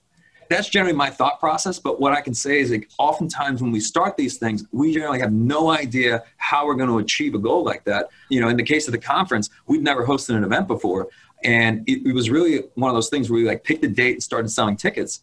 that's 0.50 0.70
generally 0.70 0.96
my 0.96 1.10
thought 1.10 1.40
process. 1.40 1.80
But 1.80 2.00
what 2.00 2.14
I 2.14 2.22
can 2.22 2.34
say 2.34 2.60
is 2.60 2.72
like 2.72 2.90
oftentimes 2.98 3.62
when 3.62 3.72
we 3.72 3.80
start 3.80 4.18
these 4.18 4.38
things, 4.38 4.66
we 4.72 4.94
generally 4.94 5.20
have 5.20 5.32
no 5.32 5.70
idea 5.70 6.24
how 6.38 6.66
we're 6.66 6.76
going 6.76 6.90
to 6.90 7.00
achieve 7.00 7.36
a 7.36 7.40
goal 7.40 7.64
like 7.64 7.84
that. 7.86 8.10
You 8.30 8.42
know, 8.42 8.50
in 8.50 8.58
the 8.58 8.64
case 8.64 8.88
of 8.88 8.92
the 8.92 9.00
conference, 9.00 9.50
we'd 9.68 9.84
never 9.84 10.06
hosted 10.06 10.36
an 10.36 10.44
event 10.44 10.68
before. 10.68 11.08
And 11.44 11.88
it, 11.88 12.08
it 12.08 12.14
was 12.14 12.30
really 12.30 12.64
one 12.76 12.90
of 12.90 12.96
those 12.96 13.10
things 13.10 13.30
where 13.30 13.40
we 13.40 13.48
like 13.48 13.64
picked 13.64 13.84
a 13.84 13.90
date 13.90 14.14
and 14.14 14.24
started 14.24 14.50
selling 14.50 14.76
tickets. 14.76 15.22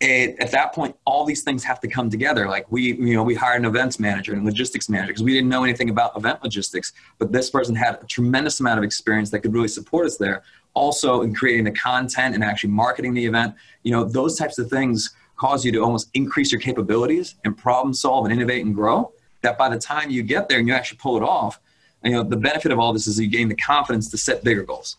And 0.00 0.38
at 0.42 0.50
that 0.50 0.74
point, 0.74 0.96
all 1.06 1.24
these 1.24 1.42
things 1.42 1.64
have 1.64 1.80
to 1.80 1.88
come 1.88 2.10
together. 2.10 2.48
Like 2.48 2.70
we, 2.70 2.94
you 2.94 3.14
know, 3.14 3.22
we 3.22 3.34
hired 3.34 3.60
an 3.60 3.64
events 3.64 3.98
manager 3.98 4.34
and 4.34 4.44
logistics 4.44 4.88
manager 4.88 5.08
because 5.08 5.22
we 5.22 5.32
didn't 5.32 5.48
know 5.48 5.64
anything 5.64 5.88
about 5.88 6.16
event 6.16 6.42
logistics, 6.42 6.92
but 7.18 7.32
this 7.32 7.48
person 7.48 7.74
had 7.74 7.98
a 8.02 8.06
tremendous 8.06 8.60
amount 8.60 8.78
of 8.78 8.84
experience 8.84 9.30
that 9.30 9.40
could 9.40 9.54
really 9.54 9.68
support 9.68 10.06
us 10.06 10.16
there 10.16 10.42
also 10.74 11.22
in 11.22 11.34
creating 11.34 11.64
the 11.64 11.72
content 11.72 12.34
and 12.34 12.44
actually 12.44 12.70
marketing 12.70 13.14
the 13.14 13.24
event. 13.24 13.54
You 13.82 13.92
know 13.92 14.04
those 14.04 14.36
types 14.36 14.58
of 14.58 14.68
things 14.68 15.14
cause 15.36 15.64
you 15.64 15.72
to 15.72 15.78
almost 15.78 16.10
increase 16.14 16.52
your 16.52 16.60
capabilities 16.60 17.34
and 17.44 17.56
problem 17.56 17.92
solve 17.94 18.24
and 18.24 18.34
innovate 18.34 18.64
and 18.64 18.74
grow. 18.74 19.12
That 19.42 19.58
by 19.58 19.68
the 19.68 19.78
time 19.78 20.10
you 20.10 20.22
get 20.22 20.48
there 20.48 20.58
and 20.58 20.68
you 20.68 20.74
actually 20.74 20.98
pull 20.98 21.16
it 21.16 21.22
off 21.22 21.60
you 22.04 22.12
know 22.12 22.22
the 22.22 22.36
benefit 22.36 22.70
of 22.70 22.78
all 22.78 22.92
this 22.92 23.06
is 23.06 23.18
you 23.18 23.28
gain 23.28 23.48
the 23.48 23.56
confidence 23.56 24.10
to 24.10 24.18
set 24.18 24.44
bigger 24.44 24.62
goals. 24.62 24.96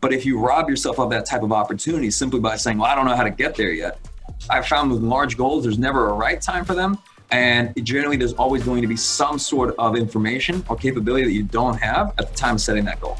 But 0.00 0.12
if 0.12 0.26
you 0.26 0.38
rob 0.38 0.68
yourself 0.68 0.98
of 0.98 1.10
that 1.10 1.26
type 1.26 1.42
of 1.42 1.52
opportunity 1.52 2.10
simply 2.10 2.40
by 2.40 2.56
saying 2.56 2.78
well 2.78 2.90
i 2.90 2.94
don't 2.94 3.06
know 3.06 3.14
how 3.14 3.22
to 3.22 3.30
get 3.30 3.54
there 3.54 3.72
yet 3.72 3.98
i've 4.48 4.66
found 4.66 4.90
with 4.90 5.02
large 5.02 5.36
goals 5.36 5.64
there's 5.64 5.78
never 5.78 6.10
a 6.10 6.12
right 6.12 6.40
time 6.40 6.64
for 6.64 6.74
them. 6.74 6.98
And 7.32 7.72
generally 7.86 8.16
there's 8.16 8.32
always 8.32 8.64
going 8.64 8.82
to 8.82 8.88
be 8.88 8.96
some 8.96 9.38
sort 9.38 9.76
of 9.78 9.94
information 9.94 10.64
or 10.68 10.74
capability 10.74 11.24
that 11.24 11.32
you 11.32 11.44
don't 11.44 11.76
have 11.76 12.12
at 12.18 12.28
the 12.28 12.34
time 12.34 12.56
of 12.56 12.60
setting 12.60 12.84
that 12.86 13.00
goal 13.00 13.18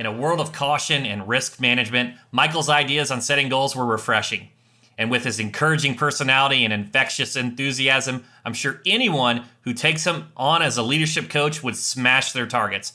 In 0.00 0.06
a 0.06 0.12
world 0.12 0.40
of 0.40 0.50
caution 0.50 1.04
and 1.04 1.28
risk 1.28 1.60
management, 1.60 2.14
Michael's 2.32 2.70
ideas 2.70 3.10
on 3.10 3.20
setting 3.20 3.50
goals 3.50 3.76
were 3.76 3.84
refreshing. 3.84 4.48
And 4.96 5.10
with 5.10 5.24
his 5.24 5.38
encouraging 5.38 5.94
personality 5.94 6.64
and 6.64 6.72
infectious 6.72 7.36
enthusiasm, 7.36 8.24
I'm 8.42 8.54
sure 8.54 8.80
anyone 8.86 9.44
who 9.60 9.74
takes 9.74 10.06
him 10.06 10.32
on 10.38 10.62
as 10.62 10.78
a 10.78 10.82
leadership 10.82 11.28
coach 11.28 11.62
would 11.62 11.76
smash 11.76 12.32
their 12.32 12.46
targets. 12.46 12.94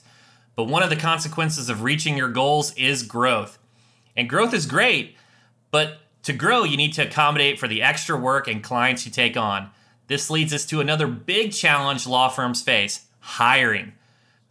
But 0.55 0.63
one 0.63 0.81
of 0.81 0.89
the 0.89 0.95
consequences 0.95 1.69
of 1.69 1.83
reaching 1.83 2.17
your 2.17 2.29
goals 2.29 2.73
is 2.73 3.03
growth. 3.03 3.59
And 4.17 4.27
growth 4.27 4.55
is 4.55 4.65
great, 4.65 5.15
but 5.69 5.99
to 6.23 6.33
grow, 6.33 6.63
you 6.63 6.75
need 6.75 6.93
to 6.93 7.05
accommodate 7.05 7.59
for 7.59 7.67
the 7.67 7.83
extra 7.83 8.17
work 8.17 8.47
and 8.47 8.63
clients 8.63 9.05
you 9.05 9.11
take 9.11 9.37
on. 9.37 9.69
This 10.07 10.31
leads 10.31 10.55
us 10.55 10.65
to 10.65 10.81
another 10.81 11.05
big 11.05 11.51
challenge 11.51 12.07
law 12.07 12.29
firms 12.29 12.63
face 12.63 13.05
hiring. 13.19 13.93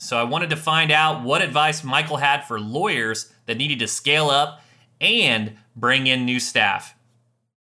So 0.04 0.18
I 0.18 0.22
wanted 0.22 0.50
to 0.50 0.56
find 0.56 0.92
out 0.92 1.22
what 1.22 1.40
advice 1.40 1.82
Michael 1.82 2.18
had 2.18 2.44
for 2.44 2.60
lawyers 2.60 3.32
that 3.46 3.56
needed 3.56 3.78
to 3.78 3.88
scale 3.88 4.28
up 4.28 4.60
and 5.00 5.56
bring 5.76 6.08
in 6.08 6.26
new 6.26 6.38
staff. 6.38 6.94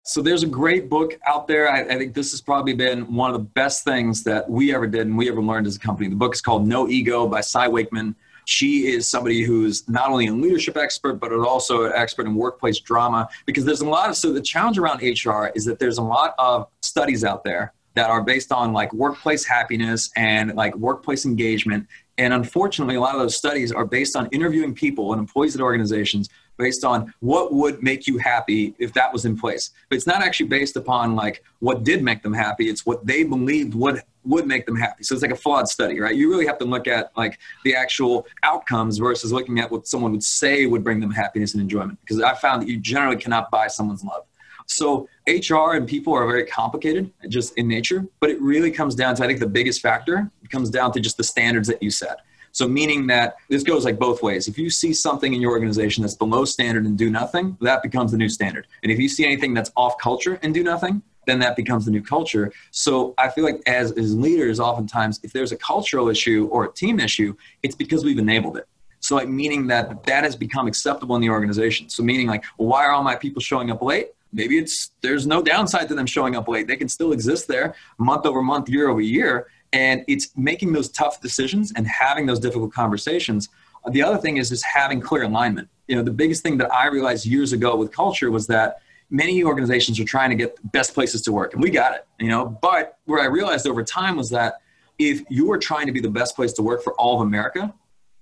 So 0.03 0.21
there's 0.21 0.43
a 0.43 0.47
great 0.47 0.89
book 0.89 1.17
out 1.25 1.47
there. 1.47 1.71
I, 1.71 1.83
I, 1.83 1.97
think 1.97 2.13
this 2.13 2.31
has 2.31 2.41
probably 2.41 2.73
been 2.73 3.15
one 3.15 3.33
of 3.33 3.39
the 3.39 3.45
best 3.45 3.85
things 3.85 4.25
that 4.25 4.49
we 4.49 4.75
ever 4.75 4.87
did 4.87 5.07
and 5.07 5.17
we 5.17 5.29
ever 5.29 5.41
learned 5.41 5.67
as 5.67 5.77
a 5.77 5.79
company. 5.79 6.09
The 6.09 6.17
book 6.17 6.33
is 6.33 6.41
called 6.41 6.67
No 6.67 6.89
Ego 6.89 7.25
by 7.27 7.39
Cy 7.39 7.69
Wakeman. 7.69 8.13
She 8.43 8.87
is 8.87 9.07
somebody 9.07 9.43
who's 9.43 9.87
not 9.87 10.09
only 10.09 10.27
a 10.27 10.33
leadership 10.33 10.75
expert, 10.75 11.21
but 11.21 11.31
also 11.31 11.85
an 11.85 11.93
expert 11.95 12.25
in 12.25 12.35
workplace 12.35 12.77
drama. 12.79 13.29
Because 13.45 13.63
there's 13.63 13.79
a 13.79 13.87
lot 13.87 14.09
of 14.09 14.17
so 14.17 14.33
the 14.33 14.41
challenge 14.41 14.77
around 14.77 15.01
HR 15.01 15.45
is 15.55 15.63
that 15.63 15.79
there's 15.79 15.97
a 15.97 16.03
lot 16.03 16.35
of 16.37 16.67
studies 16.81 17.23
out 17.23 17.45
there 17.45 17.71
that 17.95 18.09
are 18.09 18.21
based 18.21 18.51
on 18.51 18.73
like 18.73 18.91
workplace 18.93 19.45
happiness 19.45 20.09
and 20.15 20.53
like 20.55 20.75
workplace 20.75 21.25
engagement 21.25 21.87
and 22.17 22.33
unfortunately, 22.33 22.95
a 22.95 23.01
lot 23.01 23.15
of 23.15 23.21
those 23.21 23.35
studies 23.35 23.71
are 23.71 23.85
based 23.85 24.15
on 24.15 24.27
interviewing 24.27 24.75
people 24.75 25.13
and 25.13 25.19
employees 25.19 25.55
at 25.55 25.61
organizations 25.61 26.29
based 26.57 26.83
on 26.83 27.11
what 27.21 27.51
would 27.51 27.81
make 27.81 28.05
you 28.05 28.19
happy 28.19 28.75
if 28.77 28.93
that 28.93 29.11
was 29.11 29.25
in 29.25 29.37
place. 29.37 29.71
But 29.89 29.95
it's 29.95 30.05
not 30.05 30.21
actually 30.21 30.47
based 30.47 30.75
upon 30.75 31.15
like 31.15 31.43
what 31.59 31.83
did 31.83 32.03
make 32.03 32.21
them 32.21 32.33
happy. 32.33 32.69
It's 32.69 32.85
what 32.85 33.05
they 33.05 33.23
believed 33.23 33.73
would 33.73 34.01
would 34.25 34.47
make 34.47 34.65
them 34.65 34.75
happy. 34.75 35.03
So 35.03 35.15
it's 35.15 35.21
like 35.21 35.31
a 35.31 35.35
flawed 35.35 35.67
study, 35.67 35.99
right? 35.99 36.15
You 36.15 36.29
really 36.29 36.45
have 36.45 36.57
to 36.59 36.65
look 36.65 36.87
at 36.87 37.11
like 37.17 37.39
the 37.65 37.75
actual 37.75 38.25
outcomes 38.43 38.97
versus 38.97 39.33
looking 39.33 39.59
at 39.59 39.69
what 39.69 39.85
someone 39.85 40.11
would 40.11 40.23
say 40.23 40.65
would 40.65 40.83
bring 40.83 40.99
them 40.99 41.11
happiness 41.11 41.53
and 41.53 41.61
enjoyment. 41.61 41.99
Because 42.01 42.21
I 42.21 42.33
found 42.35 42.61
that 42.61 42.69
you 42.69 42.77
generally 42.77 43.17
cannot 43.17 43.51
buy 43.51 43.67
someone's 43.67 44.03
love. 44.03 44.23
So 44.67 45.07
HR 45.27 45.75
and 45.75 45.87
people 45.87 46.13
are 46.13 46.25
very 46.25 46.45
complicated 46.45 47.11
just 47.29 47.57
in 47.57 47.67
nature, 47.67 48.05
but 48.19 48.29
it 48.29 48.41
really 48.41 48.71
comes 48.71 48.95
down 48.95 49.15
to, 49.15 49.23
I 49.23 49.27
think 49.27 49.39
the 49.39 49.47
biggest 49.47 49.81
factor 49.81 50.29
comes 50.49 50.69
down 50.69 50.91
to 50.93 50.99
just 50.99 51.17
the 51.17 51.23
standards 51.23 51.67
that 51.67 51.81
you 51.81 51.89
set. 51.89 52.19
So 52.51 52.67
meaning 52.67 53.07
that 53.07 53.37
this 53.49 53.63
goes 53.63 53.83
like 53.83 53.97
both 53.97 54.21
ways. 54.21 54.47
If 54.47 54.59
you 54.59 54.69
see 54.69 54.93
something 54.93 55.33
in 55.33 55.41
your 55.41 55.51
organization 55.51 56.03
that's 56.03 56.13
below 56.13 56.45
standard 56.45 56.85
and 56.85 56.95
do 56.95 57.09
nothing, 57.09 57.57
that 57.61 57.81
becomes 57.81 58.11
the 58.11 58.17
new 58.17 58.29
standard. 58.29 58.67
And 58.83 58.91
if 58.91 58.99
you 58.99 59.09
see 59.09 59.25
anything 59.25 59.55
that's 59.55 59.71
off 59.75 59.97
culture 59.97 60.39
and 60.43 60.53
do 60.53 60.63
nothing, 60.63 61.01
then 61.25 61.39
that 61.39 61.55
becomes 61.55 61.85
the 61.85 61.91
new 61.91 62.03
culture. 62.03 62.51
So 62.69 63.15
I 63.17 63.29
feel 63.29 63.43
like 63.43 63.61
as, 63.65 63.91
as 63.93 64.15
leaders, 64.15 64.59
oftentimes, 64.59 65.19
if 65.23 65.33
there's 65.33 65.51
a 65.51 65.57
cultural 65.57 66.09
issue 66.09 66.47
or 66.51 66.65
a 66.65 66.71
team 66.71 66.99
issue, 66.99 67.35
it's 67.63 67.75
because 67.75 68.03
we've 68.03 68.19
enabled 68.19 68.57
it. 68.57 68.67
So 68.99 69.15
like 69.15 69.27
meaning 69.27 69.67
that 69.67 70.03
that 70.03 70.23
has 70.23 70.35
become 70.35 70.67
acceptable 70.67 71.15
in 71.15 71.21
the 71.21 71.29
organization. 71.29 71.89
So 71.89 72.03
meaning 72.03 72.27
like, 72.27 72.43
why 72.57 72.85
are 72.85 72.91
all 72.91 73.03
my 73.03 73.15
people 73.15 73.41
showing 73.41 73.71
up 73.71 73.81
late? 73.81 74.09
Maybe 74.33 74.57
it's 74.57 74.91
there's 75.01 75.25
no 75.25 75.41
downside 75.41 75.87
to 75.89 75.95
them 75.95 76.05
showing 76.05 76.35
up 76.35 76.47
late. 76.47 76.67
They 76.67 76.75
can 76.75 76.89
still 76.89 77.11
exist 77.11 77.47
there 77.47 77.75
month 77.97 78.25
over 78.25 78.41
month, 78.41 78.69
year 78.69 78.89
over 78.89 79.01
year. 79.01 79.47
And 79.71 80.03
it's 80.07 80.35
making 80.37 80.71
those 80.73 80.89
tough 80.89 81.21
decisions 81.21 81.73
and 81.75 81.87
having 81.87 82.25
those 82.25 82.39
difficult 82.39 82.73
conversations. 82.73 83.49
The 83.91 84.03
other 84.03 84.17
thing 84.17 84.37
is 84.37 84.49
just 84.49 84.63
having 84.63 85.01
clear 85.01 85.23
alignment. 85.23 85.67
You 85.87 85.95
know, 85.95 86.03
the 86.03 86.11
biggest 86.11 86.43
thing 86.43 86.57
that 86.59 86.71
I 86.73 86.87
realized 86.87 87.25
years 87.25 87.53
ago 87.53 87.75
with 87.75 87.91
culture 87.91 88.29
was 88.31 88.47
that 88.47 88.81
many 89.09 89.43
organizations 89.43 89.99
are 89.99 90.05
trying 90.05 90.29
to 90.29 90.35
get 90.35 90.55
best 90.71 90.93
places 90.93 91.21
to 91.23 91.31
work, 91.31 91.53
and 91.53 91.61
we 91.61 91.69
got 91.69 91.95
it. 91.95 92.05
You 92.19 92.29
know, 92.29 92.57
but 92.61 92.97
what 93.05 93.19
I 93.19 93.25
realized 93.25 93.67
over 93.67 93.83
time 93.83 94.15
was 94.15 94.29
that 94.29 94.61
if 94.99 95.23
you 95.29 95.51
are 95.51 95.57
trying 95.57 95.87
to 95.87 95.91
be 95.91 95.99
the 95.99 96.09
best 96.09 96.35
place 96.35 96.53
to 96.53 96.61
work 96.61 96.83
for 96.83 96.93
all 96.93 97.15
of 97.15 97.27
America, 97.27 97.73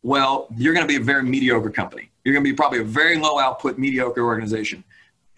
well, 0.03 0.47
you're 0.57 0.73
going 0.73 0.87
to 0.87 0.91
be 0.91 0.99
a 0.99 1.03
very 1.03 1.23
mediocre 1.23 1.69
company. 1.69 2.11
You're 2.23 2.33
going 2.33 2.43
to 2.43 2.49
be 2.49 2.55
probably 2.55 2.79
a 2.79 2.83
very 2.83 3.17
low 3.17 3.39
output, 3.39 3.77
mediocre 3.77 4.23
organization. 4.23 4.83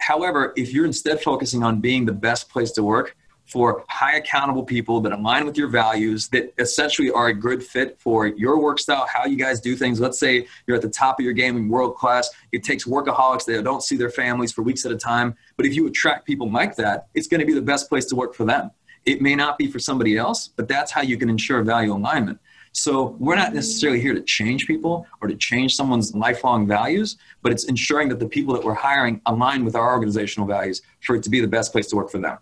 However, 0.06 0.52
if 0.54 0.70
you're 0.70 0.84
instead 0.84 1.22
focusing 1.22 1.62
on 1.62 1.80
being 1.80 2.04
the 2.04 2.12
best 2.12 2.50
place 2.50 2.72
to 2.72 2.82
work 2.82 3.16
for 3.46 3.86
high 3.88 4.16
accountable 4.16 4.62
people 4.62 5.00
that 5.00 5.12
align 5.12 5.46
with 5.46 5.56
your 5.56 5.68
values, 5.68 6.28
that 6.28 6.52
essentially 6.58 7.10
are 7.10 7.28
a 7.28 7.34
good 7.34 7.62
fit 7.62 7.98
for 7.98 8.26
your 8.26 8.60
work 8.60 8.78
style, 8.78 9.06
how 9.10 9.24
you 9.24 9.36
guys 9.36 9.62
do 9.62 9.74
things. 9.74 10.00
Let's 10.00 10.18
say 10.18 10.46
you're 10.66 10.76
at 10.76 10.82
the 10.82 10.90
top 10.90 11.18
of 11.18 11.24
your 11.24 11.32
game 11.32 11.56
in 11.56 11.70
world 11.70 11.96
class. 11.96 12.28
It 12.52 12.64
takes 12.64 12.84
workaholics 12.84 13.46
that 13.46 13.64
don't 13.64 13.82
see 13.82 13.96
their 13.96 14.10
families 14.10 14.52
for 14.52 14.60
weeks 14.60 14.84
at 14.84 14.92
a 14.92 14.96
time. 14.96 15.36
But 15.56 15.64
if 15.64 15.74
you 15.74 15.86
attract 15.86 16.26
people 16.26 16.52
like 16.52 16.76
that, 16.76 17.06
it's 17.14 17.26
going 17.26 17.40
to 17.40 17.46
be 17.46 17.54
the 17.54 17.62
best 17.62 17.88
place 17.88 18.04
to 18.06 18.14
work 18.14 18.34
for 18.34 18.44
them. 18.44 18.72
It 19.06 19.22
may 19.22 19.34
not 19.34 19.56
be 19.56 19.68
for 19.70 19.78
somebody 19.78 20.18
else, 20.18 20.48
but 20.48 20.68
that's 20.68 20.92
how 20.92 21.00
you 21.00 21.16
can 21.16 21.30
ensure 21.30 21.62
value 21.62 21.94
alignment. 21.94 22.38
So 22.76 23.16
we're 23.20 23.36
not 23.36 23.54
necessarily 23.54 24.00
here 24.00 24.14
to 24.14 24.20
change 24.20 24.66
people 24.66 25.06
or 25.22 25.28
to 25.28 25.36
change 25.36 25.76
someone's 25.76 26.12
lifelong 26.12 26.66
values, 26.66 27.16
but 27.40 27.52
it's 27.52 27.64
ensuring 27.64 28.08
that 28.08 28.18
the 28.18 28.28
people 28.28 28.52
that 28.54 28.64
we're 28.64 28.74
hiring 28.74 29.20
align 29.26 29.64
with 29.64 29.76
our 29.76 29.92
organizational 29.92 30.46
values 30.46 30.82
for 31.00 31.14
it 31.14 31.22
to 31.22 31.30
be 31.30 31.40
the 31.40 31.46
best 31.46 31.70
place 31.70 31.86
to 31.88 31.96
work 31.96 32.10
for 32.10 32.18
them. 32.18 32.36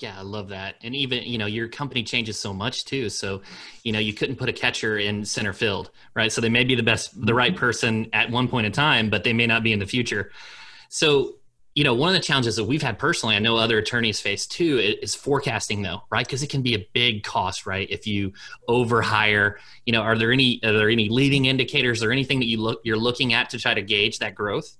Yeah, 0.00 0.18
I 0.18 0.22
love 0.22 0.48
that. 0.48 0.74
And 0.82 0.94
even, 0.94 1.22
you 1.22 1.38
know, 1.38 1.46
your 1.46 1.68
company 1.68 2.02
changes 2.02 2.38
so 2.38 2.52
much 2.52 2.84
too. 2.84 3.08
So, 3.08 3.40
you 3.84 3.92
know, 3.92 4.00
you 4.00 4.12
couldn't 4.12 4.36
put 4.36 4.50
a 4.50 4.52
catcher 4.52 4.98
in 4.98 5.24
center 5.24 5.54
field, 5.54 5.90
right? 6.14 6.30
So 6.30 6.42
they 6.42 6.50
may 6.50 6.64
be 6.64 6.74
the 6.74 6.82
best, 6.82 7.24
the 7.24 7.34
right 7.34 7.56
person 7.56 8.08
at 8.12 8.30
one 8.30 8.48
point 8.48 8.66
in 8.66 8.72
time, 8.72 9.08
but 9.08 9.24
they 9.24 9.32
may 9.32 9.46
not 9.46 9.62
be 9.62 9.72
in 9.72 9.78
the 9.78 9.86
future. 9.86 10.30
So 10.90 11.36
you 11.74 11.84
know, 11.84 11.94
one 11.94 12.08
of 12.08 12.14
the 12.14 12.20
challenges 12.20 12.56
that 12.56 12.64
we've 12.64 12.82
had 12.82 12.98
personally, 12.98 13.34
I 13.34 13.38
know 13.38 13.56
other 13.56 13.78
attorneys 13.78 14.20
face 14.20 14.46
too, 14.46 14.78
is 14.78 15.14
forecasting 15.14 15.82
though, 15.82 16.02
right? 16.10 16.26
Because 16.26 16.42
it 16.42 16.50
can 16.50 16.60
be 16.60 16.74
a 16.74 16.86
big 16.92 17.22
cost, 17.22 17.66
right? 17.66 17.88
If 17.90 18.06
you 18.06 18.32
overhire, 18.68 19.56
you 19.86 19.92
know, 19.92 20.02
are 20.02 20.16
there 20.16 20.32
any 20.32 20.60
are 20.64 20.72
there 20.72 20.90
any 20.90 21.08
leading 21.08 21.46
indicators 21.46 22.02
or 22.02 22.12
anything 22.12 22.40
that 22.40 22.46
you 22.46 22.60
look 22.60 22.80
you're 22.84 22.98
looking 22.98 23.32
at 23.32 23.48
to 23.50 23.58
try 23.58 23.72
to 23.72 23.82
gauge 23.82 24.18
that 24.18 24.34
growth? 24.34 24.76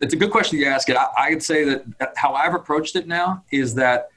It's 0.00 0.14
a 0.14 0.16
good 0.16 0.30
question 0.30 0.58
you 0.58 0.64
ask 0.64 0.88
it. 0.88 0.96
I, 0.96 1.08
I 1.18 1.30
would 1.30 1.42
say 1.42 1.64
that 1.64 1.84
uh, 2.00 2.06
how 2.16 2.32
I've 2.32 2.54
approached 2.54 2.96
it 2.96 3.06
now 3.06 3.44
is 3.52 3.74
that 3.74 4.08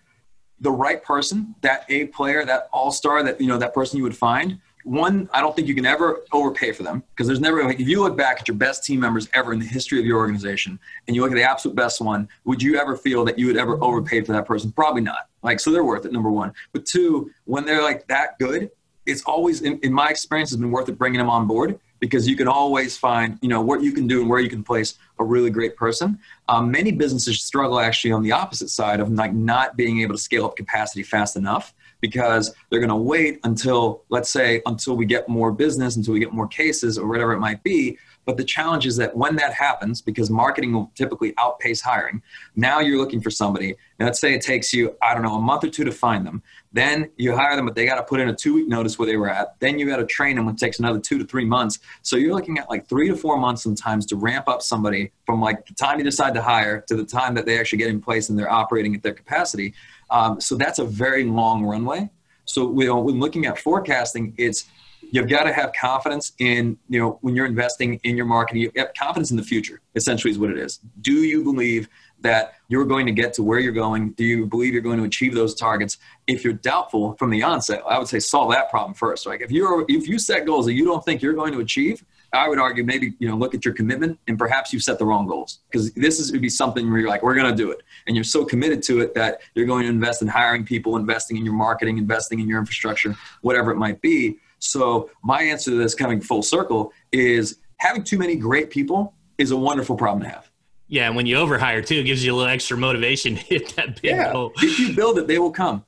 the 0.62 0.72
right 0.72 1.04
person, 1.04 1.56
that 1.60 1.86
A 1.90 2.06
player, 2.06 2.46
that 2.46 2.70
all 2.72 2.92
star, 2.92 3.22
that 3.24 3.42
you 3.42 3.48
know, 3.48 3.58
that 3.58 3.74
person 3.74 3.98
you 3.98 4.04
would 4.04 4.16
find 4.16 4.60
one, 4.84 5.30
I 5.34 5.42
don't 5.42 5.56
think 5.56 5.68
you 5.68 5.76
can 5.76 5.86
ever 5.86 6.24
overpay 6.32 6.72
for 6.74 6.84
them 6.84 7.04
because 7.12 7.28
there's 7.28 7.40
never 7.40 7.62
if 7.70 7.80
you 7.80 8.02
look 8.02 8.18
back 8.18 8.42
at 8.42 8.48
your 8.48 8.58
best 8.58 8.84
team 8.84 9.00
members 9.00 9.30
ever 9.34 9.54
in 9.54 9.60
the 9.60 9.66
history 9.66 10.00
of 10.00 10.06
your 10.06 10.18
organization 10.18 10.80
and 11.08 11.16
you 11.16 11.22
look 11.22 11.32
at 11.32 11.36
the 11.36 11.44
absolute 11.44 11.76
best 11.76 12.02
one, 12.02 12.28
would 12.46 12.62
you 12.62 12.78
ever 12.78 12.96
feel 12.96 13.24
that 13.26 13.40
you 13.40 13.48
would 13.48 13.58
ever 13.58 13.82
overpay 13.84 14.22
for 14.22 14.34
that 14.34 14.46
person? 14.46 14.72
Probably 14.72 15.02
not. 15.02 15.30
Like 15.42 15.60
so 15.60 15.72
they're 15.72 15.84
worth 15.84 16.06
it, 16.06 16.12
number 16.12 16.32
one. 16.32 16.54
But 16.72 16.86
two, 16.86 17.32
when 17.46 17.66
they're 17.66 17.82
like 17.82 18.08
that 18.08 18.38
good, 18.40 18.72
it's 19.06 19.24
always 19.24 19.62
in, 19.62 19.80
in 19.80 19.94
my 19.94 20.10
experience 20.10 20.50
has 20.52 20.60
been 20.60 20.72
worth 20.72 20.90
it 20.90 20.98
bringing 20.98 21.18
them 21.18 21.30
on 21.30 21.48
board 21.48 21.80
because 22.00 22.28
you 22.28 22.36
can 22.36 22.48
always 22.48 22.98
find 22.98 23.38
you 23.42 23.50
know 23.50 23.62
what 23.62 23.82
you 23.82 23.92
can 23.92 24.08
do 24.08 24.22
and 24.22 24.30
where 24.30 24.40
you 24.40 24.50
can 24.50 24.64
place 24.64 24.96
a 25.20 25.24
really 25.24 25.50
great 25.50 25.76
person 25.76 26.20
um, 26.50 26.72
many 26.72 26.92
businesses 26.92 27.42
struggle 27.42 27.80
actually 27.80 28.12
on 28.12 28.22
the 28.22 28.32
opposite 28.32 28.70
side 28.70 29.00
of 29.00 29.10
like 29.12 29.34
not 29.34 29.76
being 29.76 30.02
able 30.02 30.14
to 30.14 30.22
scale 30.22 30.46
up 30.46 30.56
capacity 30.56 31.04
fast 31.04 31.36
enough 31.36 31.74
because 32.04 32.54
they're 32.70 32.82
going 32.82 32.90
to 32.90 32.96
wait 32.98 33.40
until 33.46 34.04
let's 34.10 34.30
say 34.30 34.62
until 34.66 34.98
we 34.98 35.06
get 35.06 35.30
more 35.30 35.54
business 35.54 35.96
until 35.96 36.14
we 36.14 36.20
get 36.20 36.34
more 36.34 36.50
cases 36.50 36.98
or 36.98 37.08
whatever 37.08 37.32
it 37.32 37.40
might 37.40 37.64
be. 37.64 37.98
But 38.26 38.36
the 38.36 38.44
challenge 38.44 38.86
is 38.86 38.98
that 38.98 39.16
when 39.16 39.38
that 39.38 39.54
happens 39.54 40.02
because 40.02 40.30
marketing 40.30 40.74
will 40.74 40.92
typically 40.96 41.34
outpace 41.38 41.80
hiring 41.80 42.22
now 42.58 42.82
you're 42.82 42.98
looking 42.98 43.22
for 43.22 43.30
somebody. 43.32 43.70
And 44.00 44.06
let's 44.08 44.20
say 44.20 44.34
it 44.34 44.42
takes 44.42 44.74
you 44.74 44.98
i 45.02 45.14
don't 45.14 45.24
know 45.24 45.36
a 45.36 45.42
month 45.42 45.64
or 45.64 45.70
two 45.70 45.86
to 45.86 45.94
find 45.94 46.28
them 46.28 46.44
then 46.74 47.10
you 47.16 47.36
hire 47.36 47.56
them 47.56 47.66
but 47.66 47.76
they 47.76 47.86
got 47.86 47.96
to 47.96 48.04
put 48.04 48.20
in 48.20 48.30
a 48.30 48.36
two 48.36 48.56
week 48.56 48.68
notice 48.68 49.00
where 49.00 49.06
they 49.06 49.16
were 49.16 49.30
at 49.30 49.60
then 49.60 49.80
you 49.80 49.86
got 49.86 49.98
to 49.98 50.06
train 50.06 50.36
them 50.36 50.46
which 50.46 50.58
takes 50.58 50.80
another 50.80 51.00
two 51.00 51.18
to 51.18 51.26
three 51.26 51.46
months 51.46 51.80
so 52.02 52.16
you're 52.16 52.34
looking 52.34 52.58
at 52.58 52.70
like 52.70 52.88
three 52.88 53.08
to 53.08 53.16
four 53.16 53.38
months 53.38 53.64
sometimes 53.64 54.06
to 54.06 54.16
ramp 54.16 54.48
up 54.48 54.62
somebody 54.62 55.12
from 55.26 55.40
like 55.40 55.66
the 55.66 55.74
time 55.74 55.98
you 55.98 56.04
decide 56.04 56.34
to 56.34 56.42
hire 56.42 56.82
to 56.82 56.96
the 56.96 57.06
time 57.06 57.34
that 57.34 57.46
they 57.46 57.60
actually 57.60 57.78
get 57.78 57.90
in 57.90 58.02
place 58.02 58.30
and 58.30 58.38
they're 58.38 58.52
operating 58.52 58.94
at 58.96 59.04
their 59.04 59.14
capacity 59.14 59.74
um, 60.14 60.40
so 60.40 60.56
that's 60.56 60.80
a 60.80 60.86
very 60.86 61.24
long 61.24 61.66
runway. 61.66 62.10
So 62.46 62.72
know, 62.72 63.00
when 63.00 63.20
looking 63.20 63.46
at 63.48 63.58
forecasting, 63.58 64.36
it's 64.38 64.66
you've 65.02 65.28
got 65.28 65.44
to 65.44 65.54
have 65.54 65.74
confidence 65.74 66.34
in 66.40 66.78
you 66.88 67.00
know 67.00 67.18
when 67.22 67.36
you're 67.36 67.48
investing 67.48 68.00
in 68.04 68.16
your 68.16 68.28
marketing. 68.28 68.62
You 68.62 68.72
have 68.76 68.94
confidence 68.98 69.32
in 69.32 69.38
the 69.38 69.44
future. 69.44 69.82
Essentially, 69.96 70.32
is 70.32 70.38
what 70.38 70.52
it 70.52 70.58
is. 70.58 70.80
Do 71.02 71.14
you 71.14 71.44
believe 71.44 71.90
that 72.24 72.56
you're 72.68 72.86
going 72.86 73.06
to 73.06 73.12
get 73.12 73.34
to 73.36 73.44
where 73.44 73.60
you're 73.60 73.72
going? 73.72 74.12
Do 74.14 74.24
you 74.24 74.48
believe 74.48 74.74
you're 74.74 74.82
going 74.82 74.98
to 74.98 75.04
achieve 75.04 75.36
those 75.36 75.54
targets? 75.54 75.98
If 76.26 76.44
you're 76.44 76.54
doubtful 76.54 77.14
from 77.14 77.30
the 77.30 77.44
onset, 77.44 77.84
I 77.88 78.00
would 78.00 78.08
say 78.08 78.20
solve 78.20 78.52
that 78.52 78.70
problem 78.70 78.94
first. 78.94 79.26
Like 79.26 79.42
if 79.42 79.52
you're 79.52 79.86
if 79.88 80.08
you 80.08 80.18
set 80.18 80.46
goals 80.46 80.66
that 80.66 80.74
you 80.74 80.86
don't 80.86 81.04
think 81.06 81.22
you're 81.22 81.34
going 81.34 81.54
to 81.54 81.60
achieve, 81.60 82.04
I 82.34 82.50
would 82.50 82.60
argue 82.60 82.84
maybe 82.84 83.14
you 83.20 83.28
know 83.28 83.36
look 83.36 83.54
at 83.54 83.64
your 83.64 83.74
commitment 83.74 84.20
and 84.28 84.40
perhaps 84.40 84.74
you've 84.74 84.84
set 84.84 84.98
the 84.98 85.06
wrong 85.06 85.28
goals 85.28 85.60
because 85.70 85.94
this 85.94 86.20
is 86.20 86.32
would 86.32 86.42
be 86.42 86.50
something 86.50 86.90
where 86.90 87.00
you're 87.00 87.10
like 87.10 87.22
we're 87.22 87.36
going 87.36 87.52
to 87.52 87.56
do 87.56 87.72
it 87.72 87.84
and 88.08 88.16
you're 88.16 88.24
so 88.24 88.44
committed 88.44 88.82
to 88.84 89.02
it 89.02 89.14
that 89.14 89.42
you're 89.54 89.68
going 89.68 89.84
to 89.84 89.90
invest 89.90 90.22
in 90.22 90.28
hiring 90.28 90.66
people, 90.66 90.98
investing 90.98 91.38
in 91.38 91.46
your 91.46 91.54
marketing, 91.54 91.98
investing 91.98 92.40
in 92.40 92.48
your 92.48 92.60
infrastructure, 92.60 93.16
whatever 93.42 93.72
it 93.72 93.78
might 93.78 94.02
be. 94.02 94.40
So 94.60 95.10
my 95.24 95.44
answer 95.44 95.72
to 95.72 95.78
this 95.78 95.94
coming 95.94 96.22
full 96.22 96.42
circle 96.42 96.94
is 97.12 97.60
having 97.78 98.04
too 98.04 98.18
many 98.18 98.38
great 98.38 98.70
people 98.70 99.14
is 99.38 99.52
a 99.52 99.58
wonderful 99.58 99.98
problem 99.98 100.24
to 100.24 100.30
have. 100.30 100.50
Yeah, 100.88 101.08
and 101.08 101.16
when 101.16 101.26
you 101.26 101.38
overhire 101.38 101.86
too, 101.86 101.96
it 101.96 102.04
gives 102.04 102.24
you 102.24 102.34
a 102.34 102.36
little 102.36 102.52
extra 102.52 102.78
motivation 102.78 103.36
to 103.36 103.42
hit 103.44 103.76
that 103.76 104.02
big 104.02 104.12
yeah. 104.12 104.32
goal. 104.32 104.52
If 104.58 104.80
you 104.80 104.96
build 104.96 105.18
it, 105.18 105.28
they 105.28 105.40
will 105.40 105.52
come. 105.52 105.86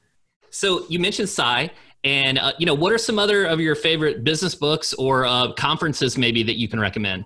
So 0.49 0.85
you 0.89 0.99
mentioned 0.99 1.29
Cy. 1.29 1.71
And 2.05 2.37
uh, 2.37 2.53
you 2.59 2.67
know, 2.67 2.75
what 2.75 2.93
are 2.93 2.99
some 2.99 3.17
other 3.17 3.45
of 3.45 3.59
your 3.59 3.73
favorite 3.73 4.23
business 4.23 4.53
books 4.53 4.93
or 4.93 5.25
uh, 5.25 5.53
conferences 5.53 6.19
maybe 6.19 6.43
that 6.43 6.55
you 6.55 6.67
can 6.67 6.79
recommend? 6.79 7.25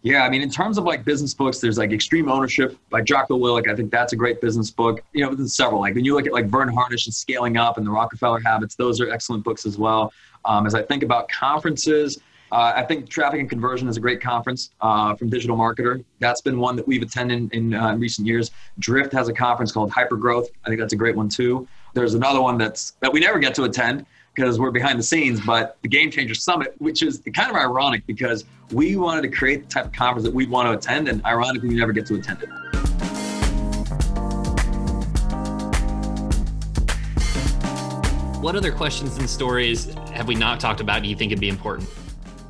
Yeah, 0.00 0.24
I 0.24 0.30
mean, 0.30 0.42
in 0.42 0.50
terms 0.50 0.78
of 0.78 0.84
like 0.84 1.04
business 1.04 1.32
books, 1.32 1.60
there's 1.60 1.78
like 1.78 1.92
Extreme 1.92 2.28
Ownership 2.28 2.76
by 2.90 3.02
Jocko 3.02 3.38
Willink. 3.38 3.70
I 3.70 3.76
think 3.76 3.92
that's 3.92 4.12
a 4.12 4.16
great 4.16 4.40
business 4.40 4.68
book. 4.70 5.00
You 5.12 5.24
know, 5.24 5.34
there's 5.34 5.54
several. 5.54 5.82
Like 5.82 5.94
when 5.94 6.04
you 6.04 6.16
look 6.16 6.26
at 6.26 6.32
like 6.32 6.46
Verne 6.46 6.72
Harnish 6.72 7.06
and 7.06 7.14
Scaling 7.14 7.56
Up 7.56 7.76
and 7.76 7.86
the 7.86 7.90
Rockefeller 7.90 8.40
Habits, 8.44 8.74
those 8.74 9.00
are 9.00 9.10
excellent 9.10 9.44
books 9.44 9.64
as 9.64 9.78
well. 9.78 10.12
Um, 10.44 10.66
as 10.66 10.74
I 10.74 10.82
think 10.82 11.04
about 11.04 11.28
conferences, 11.28 12.18
uh, 12.52 12.74
I 12.76 12.82
think 12.82 13.08
Traffic 13.08 13.40
and 13.40 13.48
Conversion 13.48 13.88
is 13.88 13.96
a 13.96 14.00
great 14.00 14.20
conference 14.20 14.72
uh, 14.82 15.14
from 15.14 15.30
Digital 15.30 15.56
Marketer. 15.56 16.04
That's 16.18 16.42
been 16.42 16.58
one 16.58 16.76
that 16.76 16.86
we've 16.86 17.00
attended 17.00 17.50
in, 17.54 17.72
uh, 17.72 17.88
in 17.88 17.98
recent 17.98 18.26
years. 18.26 18.50
Drift 18.78 19.10
has 19.14 19.28
a 19.28 19.32
conference 19.32 19.72
called 19.72 19.90
Hypergrowth. 19.90 20.48
I 20.64 20.68
think 20.68 20.78
that's 20.78 20.92
a 20.92 20.96
great 20.96 21.16
one 21.16 21.30
too. 21.30 21.66
There's 21.94 22.12
another 22.12 22.42
one 22.42 22.58
that's 22.58 22.90
that 23.00 23.10
we 23.10 23.20
never 23.20 23.38
get 23.38 23.54
to 23.54 23.64
attend 23.64 24.04
because 24.34 24.60
we're 24.60 24.70
behind 24.70 24.98
the 24.98 25.02
scenes, 25.02 25.40
but 25.40 25.78
the 25.80 25.88
Game 25.88 26.10
Changer 26.10 26.34
Summit, 26.34 26.74
which 26.78 27.02
is 27.02 27.22
kind 27.34 27.50
of 27.50 27.56
ironic 27.56 28.06
because 28.06 28.44
we 28.70 28.96
wanted 28.96 29.22
to 29.22 29.28
create 29.28 29.62
the 29.62 29.68
type 29.68 29.86
of 29.86 29.92
conference 29.92 30.24
that 30.24 30.34
we'd 30.34 30.50
want 30.50 30.68
to 30.68 30.72
attend, 30.72 31.08
and 31.08 31.24
ironically, 31.24 31.70
we 31.70 31.74
never 31.74 31.92
get 31.92 32.04
to 32.06 32.16
attend 32.16 32.42
it. 32.42 32.48
What 38.40 38.56
other 38.56 38.72
questions 38.72 39.16
and 39.16 39.28
stories 39.28 39.94
have 40.12 40.28
we 40.28 40.34
not 40.34 40.60
talked 40.60 40.80
about? 40.80 41.02
Do 41.02 41.08
you 41.08 41.16
think 41.16 41.30
would 41.30 41.40
be 41.40 41.48
important? 41.48 41.88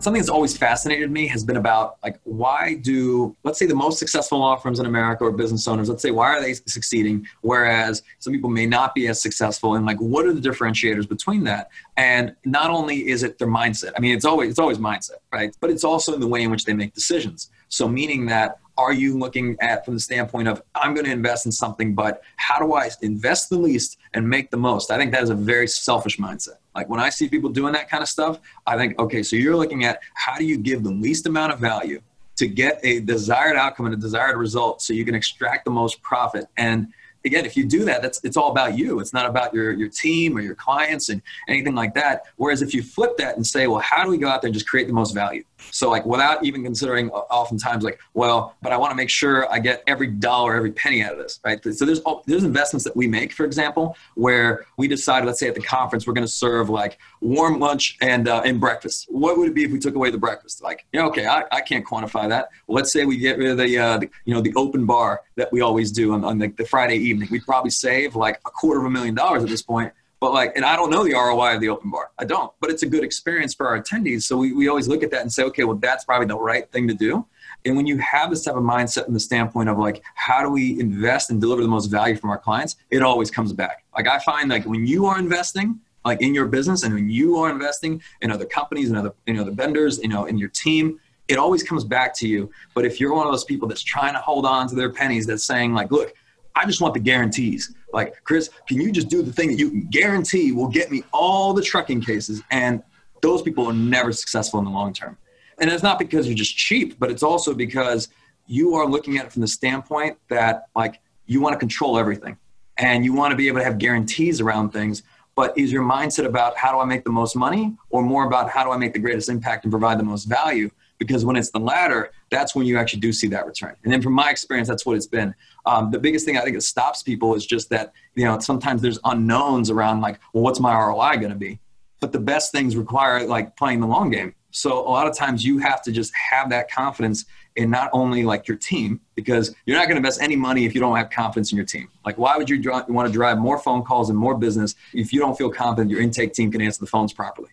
Something 0.03 0.21
that's 0.21 0.31
always 0.31 0.57
fascinated 0.57 1.11
me 1.11 1.27
has 1.27 1.45
been 1.45 1.57
about 1.57 1.97
like 2.03 2.19
why 2.25 2.75
do 2.75 3.37
let's 3.45 3.59
say 3.59 3.67
the 3.67 3.75
most 3.75 3.99
successful 3.99 4.39
law 4.39 4.57
firms 4.57 4.81
in 4.81 4.87
america 4.87 5.25
or 5.25 5.31
business 5.31 5.69
owners 5.69 5.89
let's 5.89 6.03
say 6.03 6.11
why 6.11 6.29
are 6.29 6.41
they 6.41 6.55
succeeding? 6.55 7.27
Whereas 7.43 8.03
some 8.19 8.33
people 8.33 8.51
may 8.51 8.67
not 8.67 8.95
be 8.95 9.07
as 9.09 9.23
successful 9.23 9.77
and 9.77 9.87
like 9.87 9.99
what 9.99 10.27
are 10.27 10.33
the 10.33 10.41
differentiators 10.41 11.09
between 11.09 11.45
that? 11.45 11.71
And 11.97 12.35
not 12.45 12.71
only 12.71 13.09
is 13.09 13.23
it 13.23 13.39
their 13.39 13.49
mindset 13.49 13.93
i 13.97 14.01
mean 14.01 14.15
it's 14.17 14.25
always 14.25 14.51
it's 14.51 14.59
always 14.59 14.79
mindset 14.79 15.21
right? 15.33 15.57
But 15.61 15.71
it's 15.71 15.85
also 15.85 16.15
in 16.15 16.21
the 16.21 16.27
way 16.27 16.43
in 16.43 16.51
which 16.51 16.65
they 16.65 16.75
make 16.75 16.93
decisions. 16.95 17.51
So 17.69 17.89
meaning 17.89 18.27
that 18.27 18.59
are 18.79 18.93
you 18.93 19.19
looking 19.19 19.57
at 19.61 19.85
from 19.85 19.95
the 19.95 20.01
standpoint 20.01 20.49
of 20.49 20.63
i'm 20.75 20.95
going 20.95 21.05
to 21.05 21.13
invest 21.13 21.47
in 21.47 21.53
something 21.53 21.95
but 21.95 22.23
how 22.37 22.59
do 22.59 22.75
i 22.75 22.89
invest 23.03 23.51
the 23.51 23.59
least 23.59 23.99
and 24.15 24.29
make 24.29 24.51
the 24.51 24.57
most? 24.57 24.91
I 24.91 24.99
think 24.99 25.13
that 25.13 25.23
is 25.23 25.31
a 25.31 25.35
very 25.35 25.67
selfish 25.67 26.19
mindset. 26.19 26.57
Like 26.75 26.89
when 26.89 27.01
i 27.01 27.09
see 27.09 27.29
people 27.29 27.51
doing 27.51 27.73
that 27.75 27.89
kind 27.89 28.03
of 28.03 28.09
stuff 28.09 28.41
i 28.67 28.77
think 28.77 28.99
okay 28.99 29.23
so 29.23 29.37
you're 29.37 29.57
looking 29.57 29.85
at 29.85 30.01
how 30.15 30.37
do 30.37 30.45
you 30.45 30.59
give 30.59 30.83
the 30.83 30.91
least 30.91 31.27
amount 31.27 31.53
of 31.53 31.59
value 31.59 32.01
to 32.37 32.49
get 32.49 32.81
a 32.83 33.01
desired 33.01 33.57
outcome 33.57 33.87
and 33.87 33.95
a 33.95 33.99
desired 33.99 34.37
result 34.37 34.83
so 34.83 34.93
you 34.93 35.05
can 35.05 35.15
extract 35.15 35.65
the 35.65 35.71
most 35.71 36.03
profit? 36.03 36.47
And 36.57 36.89
again, 37.25 37.45
if 37.45 37.57
you 37.57 37.65
do 37.65 37.85
that, 37.85 38.03
that's 38.03 38.21
it's 38.25 38.37
all 38.37 38.51
about 38.51 38.77
you. 38.77 39.01
It's 39.01 39.13
not 39.13 39.27
about 39.27 39.55
your 39.55 39.73
your 39.73 39.89
team 39.89 40.37
or 40.37 40.41
your 40.41 40.55
clients 40.55 41.09
and 41.09 41.23
anything 41.49 41.75
like 41.75 41.95
that. 41.95 42.25
Whereas 42.37 42.63
if 42.63 42.75
you 42.75 42.83
flip 42.83 43.17
that 43.19 43.37
and 43.37 43.47
say, 43.47 43.67
well, 43.67 43.81
how 43.81 44.05
do 44.05 44.11
we 44.11 44.19
go 44.19 44.29
out 44.29 44.43
there 44.43 44.49
and 44.49 44.55
just 44.55 44.69
create 44.69 44.87
the 44.87 44.93
most 44.93 45.13
value? 45.13 45.45
So 45.71 45.91
like 45.91 46.05
without 46.05 46.45
even 46.45 46.63
considering 46.65 47.11
oftentimes 47.11 47.85
like, 47.85 48.01
well, 48.15 48.57
but 48.63 48.73
I 48.73 48.77
want 48.77 48.91
to 48.91 48.97
make 48.97 49.11
sure 49.11 49.51
I 49.51 49.59
get 49.59 49.83
every 49.87 50.09
dollar, 50.09 50.55
every 50.55 50.73
penny 50.73 51.03
out 51.03 51.13
of 51.13 51.19
this, 51.19 51.41
right? 51.45 51.63
So 51.63 51.85
there's 51.85 52.01
there's 52.27 52.45
investments 52.45 52.85
that 52.85 52.97
we 52.97 53.07
make, 53.07 53.33
for 53.33 53.45
example, 53.45 53.97
where 54.15 54.67
we 54.77 54.89
decide, 54.89 55.25
let's 55.25 55.39
say 55.39 55.49
at 55.49 55.55
the 55.55 55.63
conference, 55.63 56.07
we're 56.07 56.15
going 56.15 56.27
to 56.27 56.33
serve 56.33 56.69
like 56.69 56.99
warm 57.21 57.61
lunch 57.61 57.97
and 58.01 58.29
uh, 58.29 58.43
and 58.45 58.59
breakfast. 58.61 59.07
What 59.09 59.39
would 59.39 59.49
it 59.49 59.55
be 59.55 59.65
if 59.65 59.71
we 59.71 59.79
took 59.79 59.95
away 59.95 60.11
the 60.11 60.19
breakfast? 60.19 60.63
Like, 60.63 60.87
yeah, 60.93 61.07
okay, 61.07 61.27
I, 61.27 61.45
I 61.53 61.61
can't 61.61 61.87
quantify 61.87 62.29
that. 62.29 62.49
Well, 62.67 62.77
let's 62.77 62.93
say 62.93 63.05
we 63.05 63.17
get 63.17 63.39
rid 63.39 63.51
of 63.51 63.59
the, 63.59 63.79
uh, 63.79 63.99
the 63.99 64.11
you 64.25 64.35
know 64.35 64.41
the 64.41 64.53
open 64.57 64.87
bar 64.87 65.23
that 65.37 65.53
we 65.53 65.61
always 65.61 65.93
do 65.93 66.13
on, 66.13 66.25
on 66.25 66.39
the, 66.39 66.49
the 66.49 66.65
Friday 66.65 66.97
evening. 66.97 67.12
We'd 67.15 67.45
probably 67.45 67.71
save 67.71 68.17
like 68.17 68.41
a 68.47 68.51
quarter 68.51 68.81
of 68.81 68.87
a 68.87 68.91
million 68.91 69.15
dollars 69.15 69.43
at 69.43 69.49
this 69.49 69.63
point 69.63 69.93
but 70.23 70.33
like, 70.33 70.53
and 70.55 70.65
I 70.65 70.77
don't 70.77 70.89
know 70.89 71.03
the 71.03 71.15
ROI 71.15 71.57
of 71.57 71.61
the 71.61 71.69
open 71.69 71.91
bar. 71.91 72.13
I 72.17 72.25
don't, 72.25 72.53
but 72.61 72.71
it's 72.71 72.85
a 72.85 72.87
good 72.87 73.03
experience 73.03 73.55
for 73.55 73.67
our 73.67 73.83
attendees. 73.83 74.23
So 74.23 74.37
we, 74.37 74.53
we 74.53 74.69
always 74.69 74.87
look 74.87 75.03
at 75.03 75.11
that 75.11 75.23
and 75.23 75.33
say, 75.33 75.43
okay, 75.43 75.65
well, 75.65 75.75
that's 75.75 76.05
probably 76.05 76.29
the 76.29 76.39
right 76.39 76.71
thing 76.71 76.87
to 76.87 76.95
do. 76.95 77.27
And 77.65 77.77
when 77.77 77.89
you 77.89 77.99
have 77.99 78.31
this 78.31 78.45
type 78.45 78.55
of 78.55 78.63
mindset 78.63 79.09
in 79.09 79.15
the 79.15 79.21
standpoint 79.21 79.69
of 79.69 79.79
like, 79.79 80.01
how 80.15 80.41
do 80.41 80.49
we 80.49 80.79
invest 80.79 81.31
and 81.31 81.41
deliver 81.41 81.61
the 81.61 81.67
most 81.67 81.87
value 81.87 82.15
from 82.15 82.31
our 82.31 82.39
clients? 82.39 82.77
It 82.91 83.03
always 83.03 83.33
comes 83.33 83.53
back. 83.53 83.85
Like 83.97 84.07
I 84.07 84.21
find 84.21 84.49
like 84.49 84.65
when 84.65 84.87
you 84.87 85.07
are 85.07 85.19
investing, 85.19 85.81
like 86.05 86.23
in 86.23 86.37
your 86.37 86.47
business 86.47 86.85
and 86.85 86.95
when 86.95 87.11
you 87.11 87.39
are 87.39 87.51
investing 87.51 88.01
in 88.21 88.31
other 88.31 88.47
companies 88.47 88.91
and 88.91 88.99
other, 88.99 89.13
you 89.27 89.35
know, 89.35 89.43
the 89.43 89.51
vendors, 89.51 89.99
you 89.99 90.09
know, 90.09 90.27
in 90.27 90.39
your 90.39 90.51
team, 90.51 91.01
it 91.27 91.37
always 91.37 91.65
comes 91.65 91.83
back 91.83 92.15
to 92.19 92.29
you. 92.29 92.49
But 92.75 92.85
if 92.85 93.01
you're 93.01 93.13
one 93.13 93.27
of 93.27 93.33
those 93.33 93.45
people 93.45 93.67
that's 93.67 93.83
trying 93.83 94.13
to 94.13 94.21
hold 94.21 94.47
on 94.47 94.69
to 94.69 94.77
their 94.77 94.91
pennies, 94.91 95.27
that's 95.27 95.45
saying 95.45 95.75
like, 95.75 95.91
look, 95.91 96.15
I 96.55 96.67
just 96.67 96.81
want 96.81 96.95
the 96.95 97.01
guarantees. 97.01 97.75
Like, 97.93 98.23
Chris, 98.25 98.51
can 98.67 98.81
you 98.81 98.93
just 98.93 99.09
do 99.09 99.23
the 99.23 99.33
thing 99.33 99.49
that 99.49 99.59
you 99.59 99.71
can 99.71 99.89
guarantee 99.91 100.53
will 100.53 100.69
get 100.69 100.91
me 100.91 101.05
all 101.13 101.53
the 101.53 101.63
trucking 101.63 102.01
cases? 102.01 102.43
And 102.51 102.83
those 103.21 103.43
people 103.43 103.67
are 103.67 103.75
never 103.75 104.13
successful 104.13 104.59
in 104.59 104.65
the 104.65 104.71
long 104.71 104.93
term. 104.93 105.17
And 105.59 105.71
it's 105.71 105.83
not 105.83 105.99
because 105.99 106.27
you're 106.27 106.37
just 106.37 106.57
cheap, 106.57 106.99
but 106.99 107.11
it's 107.11 107.23
also 107.23 107.55
because 107.55 108.09
you 108.47 108.75
are 108.75 108.87
looking 108.87 109.19
at 109.19 109.27
it 109.27 109.33
from 109.33 109.43
the 109.43 109.49
standpoint 109.49 110.19
that, 110.29 110.67
like, 110.75 111.01
you 111.27 111.41
want 111.41 111.55
to 111.55 111.59
control 111.59 111.99
everything 111.99 112.37
and 112.79 113.05
you 113.05 113.13
want 113.13 113.31
to 113.31 113.37
be 113.37 113.49
able 113.49 113.59
to 113.59 113.65
have 113.65 113.79
guarantees 113.79 114.41
around 114.41 114.71
things. 114.71 115.03
But 115.35 115.57
is 115.57 115.73
your 115.73 115.83
mindset 115.83 116.27
about 116.27 116.57
how 116.57 116.73
do 116.73 116.79
I 116.79 116.85
make 116.85 117.05
the 117.05 117.11
most 117.11 117.37
money 117.37 117.75
or 117.91 118.03
more 118.03 118.27
about 118.27 118.51
how 118.51 118.65
do 118.65 118.71
I 118.71 118.77
make 118.77 118.93
the 118.93 118.99
greatest 118.99 119.29
impact 119.29 119.65
and 119.65 119.71
provide 119.71 119.99
the 119.99 120.05
most 120.05 120.25
value? 120.25 120.71
Because 120.99 121.25
when 121.25 121.37
it's 121.37 121.51
the 121.51 121.59
latter, 121.59 122.11
that's 122.31 122.55
when 122.55 122.67
you 122.67 122.79
actually 122.79 123.01
do 123.01 123.13
see 123.13 123.27
that 123.29 123.47
return. 123.47 123.75
And 123.83 123.93
then 123.93 124.01
from 124.01 124.13
my 124.13 124.31
experience, 124.31 124.69
that's 124.69 124.87
what 124.87 124.97
it's 124.97 125.07
been. 125.07 125.35
Um, 125.67 125.91
the 125.91 125.99
biggest 125.99 126.25
thing 126.25 126.37
I 126.37 126.43
think 126.43 126.55
that 126.55 126.63
stops 126.63 127.03
people 127.03 127.35
is 127.35 127.45
just 127.45 127.71
that, 127.71 127.93
you 128.15 128.25
know, 128.25 128.39
sometimes 128.39 128.83
there's 128.83 128.99
unknowns 129.05 129.71
around 129.71 130.01
like, 130.01 130.21
well, 130.33 130.45
what's 130.45 130.61
my 130.61 130.73
ROI 130.73 131.17
going 131.17 131.31
to 131.31 131.35
be? 131.35 131.59
But 132.01 132.13
the 132.13 132.21
best 132.21 132.53
things 132.53 132.77
require 132.77 133.27
like 133.27 133.57
playing 133.57 133.81
the 133.81 133.87
long 133.87 134.11
game. 134.11 134.35
So 134.53 134.87
a 134.87 134.91
lot 134.91 135.07
of 135.07 135.17
times 135.17 135.45
you 135.45 135.59
have 135.59 135.83
to 135.83 135.93
just 135.93 136.13
have 136.15 136.51
that 136.51 136.71
confidence 136.71 137.25
in 137.57 137.71
not 137.71 137.91
only 137.93 138.23
like 138.23 138.47
your 138.47 138.57
team, 138.57 139.01
because 139.15 139.55
you're 139.67 139.77
not 139.77 139.85
going 139.85 139.97
to 139.97 139.99
invest 139.99 140.21
any 140.23 140.37
money 140.37 140.67
if 140.67 140.75
you 140.75 140.81
don't 140.81 140.97
have 140.97 141.11
confidence 141.11 141.53
in 141.53 141.57
your 141.57 141.67
team. 141.67 141.89
Like, 142.05 142.19
why 142.19 142.37
would 142.37 142.49
you, 142.49 142.57
you 142.57 142.71
want 142.71 143.07
to 143.07 143.13
drive 143.13 143.39
more 143.39 143.59
phone 143.59 143.83
calls 143.83 144.11
and 144.11 144.19
more 144.19 144.37
business 144.37 144.75
if 144.93 145.13
you 145.13 145.21
don't 145.21 145.37
feel 145.37 145.51
confident 145.51 145.91
your 145.91 146.01
intake 146.01 146.35
team 146.35 146.53
can 146.53 146.61
answer 146.61 146.81
the 146.81 146.87
phones 146.87 147.13
properly? 147.13 147.51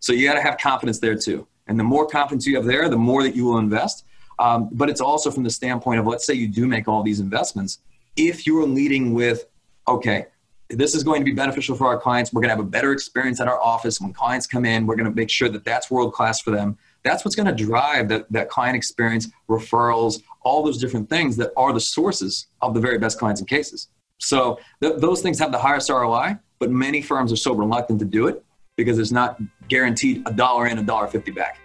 So 0.00 0.12
you 0.12 0.28
got 0.28 0.34
to 0.34 0.42
have 0.42 0.58
confidence 0.58 0.98
there 0.98 1.16
too. 1.16 1.46
And 1.66 1.78
the 1.78 1.84
more 1.84 2.06
confidence 2.06 2.46
you 2.46 2.56
have 2.56 2.64
there, 2.64 2.88
the 2.88 2.96
more 2.96 3.22
that 3.22 3.34
you 3.34 3.44
will 3.44 3.58
invest. 3.58 4.04
Um, 4.38 4.68
but 4.72 4.90
it's 4.90 5.00
also 5.00 5.30
from 5.30 5.44
the 5.44 5.50
standpoint 5.50 6.00
of 6.00 6.06
let's 6.06 6.26
say 6.26 6.34
you 6.34 6.48
do 6.48 6.66
make 6.66 6.88
all 6.88 7.02
these 7.02 7.20
investments. 7.20 7.78
If 8.16 8.46
you're 8.46 8.66
leading 8.66 9.14
with, 9.14 9.46
okay, 9.88 10.26
this 10.70 10.94
is 10.94 11.04
going 11.04 11.20
to 11.20 11.24
be 11.24 11.32
beneficial 11.32 11.76
for 11.76 11.86
our 11.86 11.98
clients. 11.98 12.32
We're 12.32 12.40
going 12.40 12.48
to 12.48 12.56
have 12.56 12.64
a 12.64 12.68
better 12.68 12.92
experience 12.92 13.40
at 13.40 13.48
our 13.48 13.60
office. 13.60 14.00
When 14.00 14.12
clients 14.12 14.46
come 14.46 14.64
in, 14.64 14.86
we're 14.86 14.96
going 14.96 15.08
to 15.08 15.14
make 15.14 15.30
sure 15.30 15.48
that 15.48 15.64
that's 15.64 15.90
world 15.90 16.12
class 16.12 16.40
for 16.40 16.50
them. 16.50 16.78
That's 17.02 17.24
what's 17.24 17.36
going 17.36 17.54
to 17.54 17.64
drive 17.64 18.08
that, 18.08 18.30
that 18.32 18.48
client 18.48 18.76
experience, 18.76 19.28
referrals, 19.48 20.22
all 20.42 20.64
those 20.64 20.78
different 20.78 21.08
things 21.10 21.36
that 21.36 21.52
are 21.56 21.72
the 21.72 21.80
sources 21.80 22.46
of 22.62 22.72
the 22.74 22.80
very 22.80 22.98
best 22.98 23.18
clients 23.18 23.40
and 23.40 23.48
cases. 23.48 23.88
So 24.18 24.58
th- 24.80 24.98
those 24.98 25.20
things 25.20 25.38
have 25.38 25.52
the 25.52 25.58
highest 25.58 25.90
ROI, 25.90 26.38
but 26.58 26.70
many 26.70 27.02
firms 27.02 27.30
are 27.30 27.36
so 27.36 27.52
reluctant 27.52 27.98
to 27.98 28.06
do 28.06 28.26
it 28.26 28.42
because 28.76 28.98
it's 28.98 29.12
not 29.12 29.40
guaranteed 29.68 30.22
a 30.26 30.32
dollar 30.32 30.66
in, 30.66 30.78
a 30.78 30.82
dollar 30.82 31.06
fifty 31.06 31.30
back. 31.30 31.58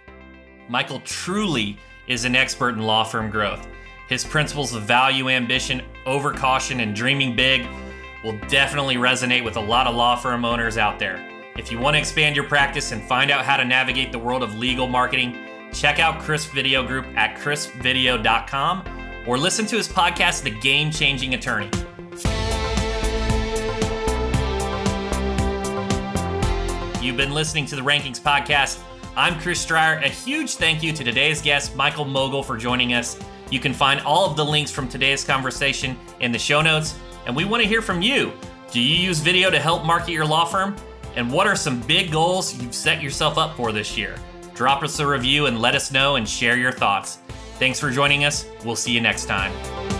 Michael 0.68 1.00
truly 1.00 1.78
is 2.06 2.24
an 2.24 2.36
expert 2.36 2.70
in 2.70 2.80
law 2.80 3.04
firm 3.04 3.30
growth. 3.30 3.66
His 4.08 4.24
principles 4.24 4.74
of 4.74 4.82
value, 4.82 5.28
ambition, 5.28 5.82
overcaution, 6.06 6.82
and 6.82 6.94
dreaming 6.94 7.36
big 7.36 7.66
will 8.24 8.38
definitely 8.48 8.96
resonate 8.96 9.44
with 9.44 9.56
a 9.56 9.60
lot 9.60 9.86
of 9.86 9.94
law 9.94 10.16
firm 10.16 10.44
owners 10.44 10.76
out 10.76 10.98
there. 10.98 11.26
If 11.56 11.70
you 11.70 11.78
want 11.78 11.94
to 11.94 11.98
expand 11.98 12.36
your 12.36 12.46
practice 12.46 12.92
and 12.92 13.02
find 13.02 13.30
out 13.30 13.44
how 13.44 13.56
to 13.56 13.64
navigate 13.64 14.12
the 14.12 14.18
world 14.18 14.42
of 14.42 14.56
legal 14.58 14.86
marketing, 14.86 15.36
check 15.72 15.98
out 15.98 16.20
Crisp 16.20 16.52
Video 16.52 16.86
Group 16.86 17.06
at 17.16 17.36
crispvideo.com 17.38 19.24
or 19.26 19.38
listen 19.38 19.66
to 19.66 19.76
his 19.76 19.88
podcast, 19.88 20.42
The 20.42 20.50
Game 20.50 20.90
Changing 20.90 21.34
Attorney. 21.34 21.70
You've 27.00 27.16
been 27.16 27.32
listening 27.32 27.64
to 27.66 27.76
the 27.76 27.80
Rankings 27.80 28.20
Podcast. 28.20 28.78
I'm 29.16 29.40
Chris 29.40 29.64
Dreyer. 29.64 29.98
A 30.00 30.08
huge 30.08 30.56
thank 30.56 30.82
you 30.82 30.92
to 30.92 31.02
today's 31.02 31.40
guest, 31.40 31.74
Michael 31.74 32.04
Mogill, 32.04 32.44
for 32.44 32.58
joining 32.58 32.92
us. 32.92 33.18
You 33.50 33.58
can 33.58 33.72
find 33.72 34.02
all 34.02 34.28
of 34.28 34.36
the 34.36 34.44
links 34.44 34.70
from 34.70 34.86
today's 34.86 35.24
conversation 35.24 35.98
in 36.20 36.30
the 36.30 36.38
show 36.38 36.60
notes. 36.60 36.98
And 37.24 37.34
we 37.34 37.46
want 37.46 37.62
to 37.62 37.68
hear 37.68 37.80
from 37.80 38.02
you. 38.02 38.34
Do 38.70 38.82
you 38.82 38.96
use 38.96 39.18
video 39.18 39.50
to 39.50 39.58
help 39.58 39.82
market 39.84 40.10
your 40.10 40.26
law 40.26 40.44
firm? 40.44 40.76
And 41.16 41.32
what 41.32 41.46
are 41.46 41.56
some 41.56 41.80
big 41.80 42.12
goals 42.12 42.54
you've 42.60 42.74
set 42.74 43.02
yourself 43.02 43.38
up 43.38 43.56
for 43.56 43.72
this 43.72 43.96
year? 43.96 44.14
Drop 44.54 44.82
us 44.82 44.98
a 44.98 45.06
review 45.06 45.46
and 45.46 45.58
let 45.58 45.74
us 45.74 45.90
know 45.90 46.16
and 46.16 46.28
share 46.28 46.58
your 46.58 46.72
thoughts. 46.72 47.16
Thanks 47.58 47.80
for 47.80 47.90
joining 47.90 48.24
us. 48.24 48.44
We'll 48.62 48.76
see 48.76 48.92
you 48.92 49.00
next 49.00 49.24
time. 49.24 49.99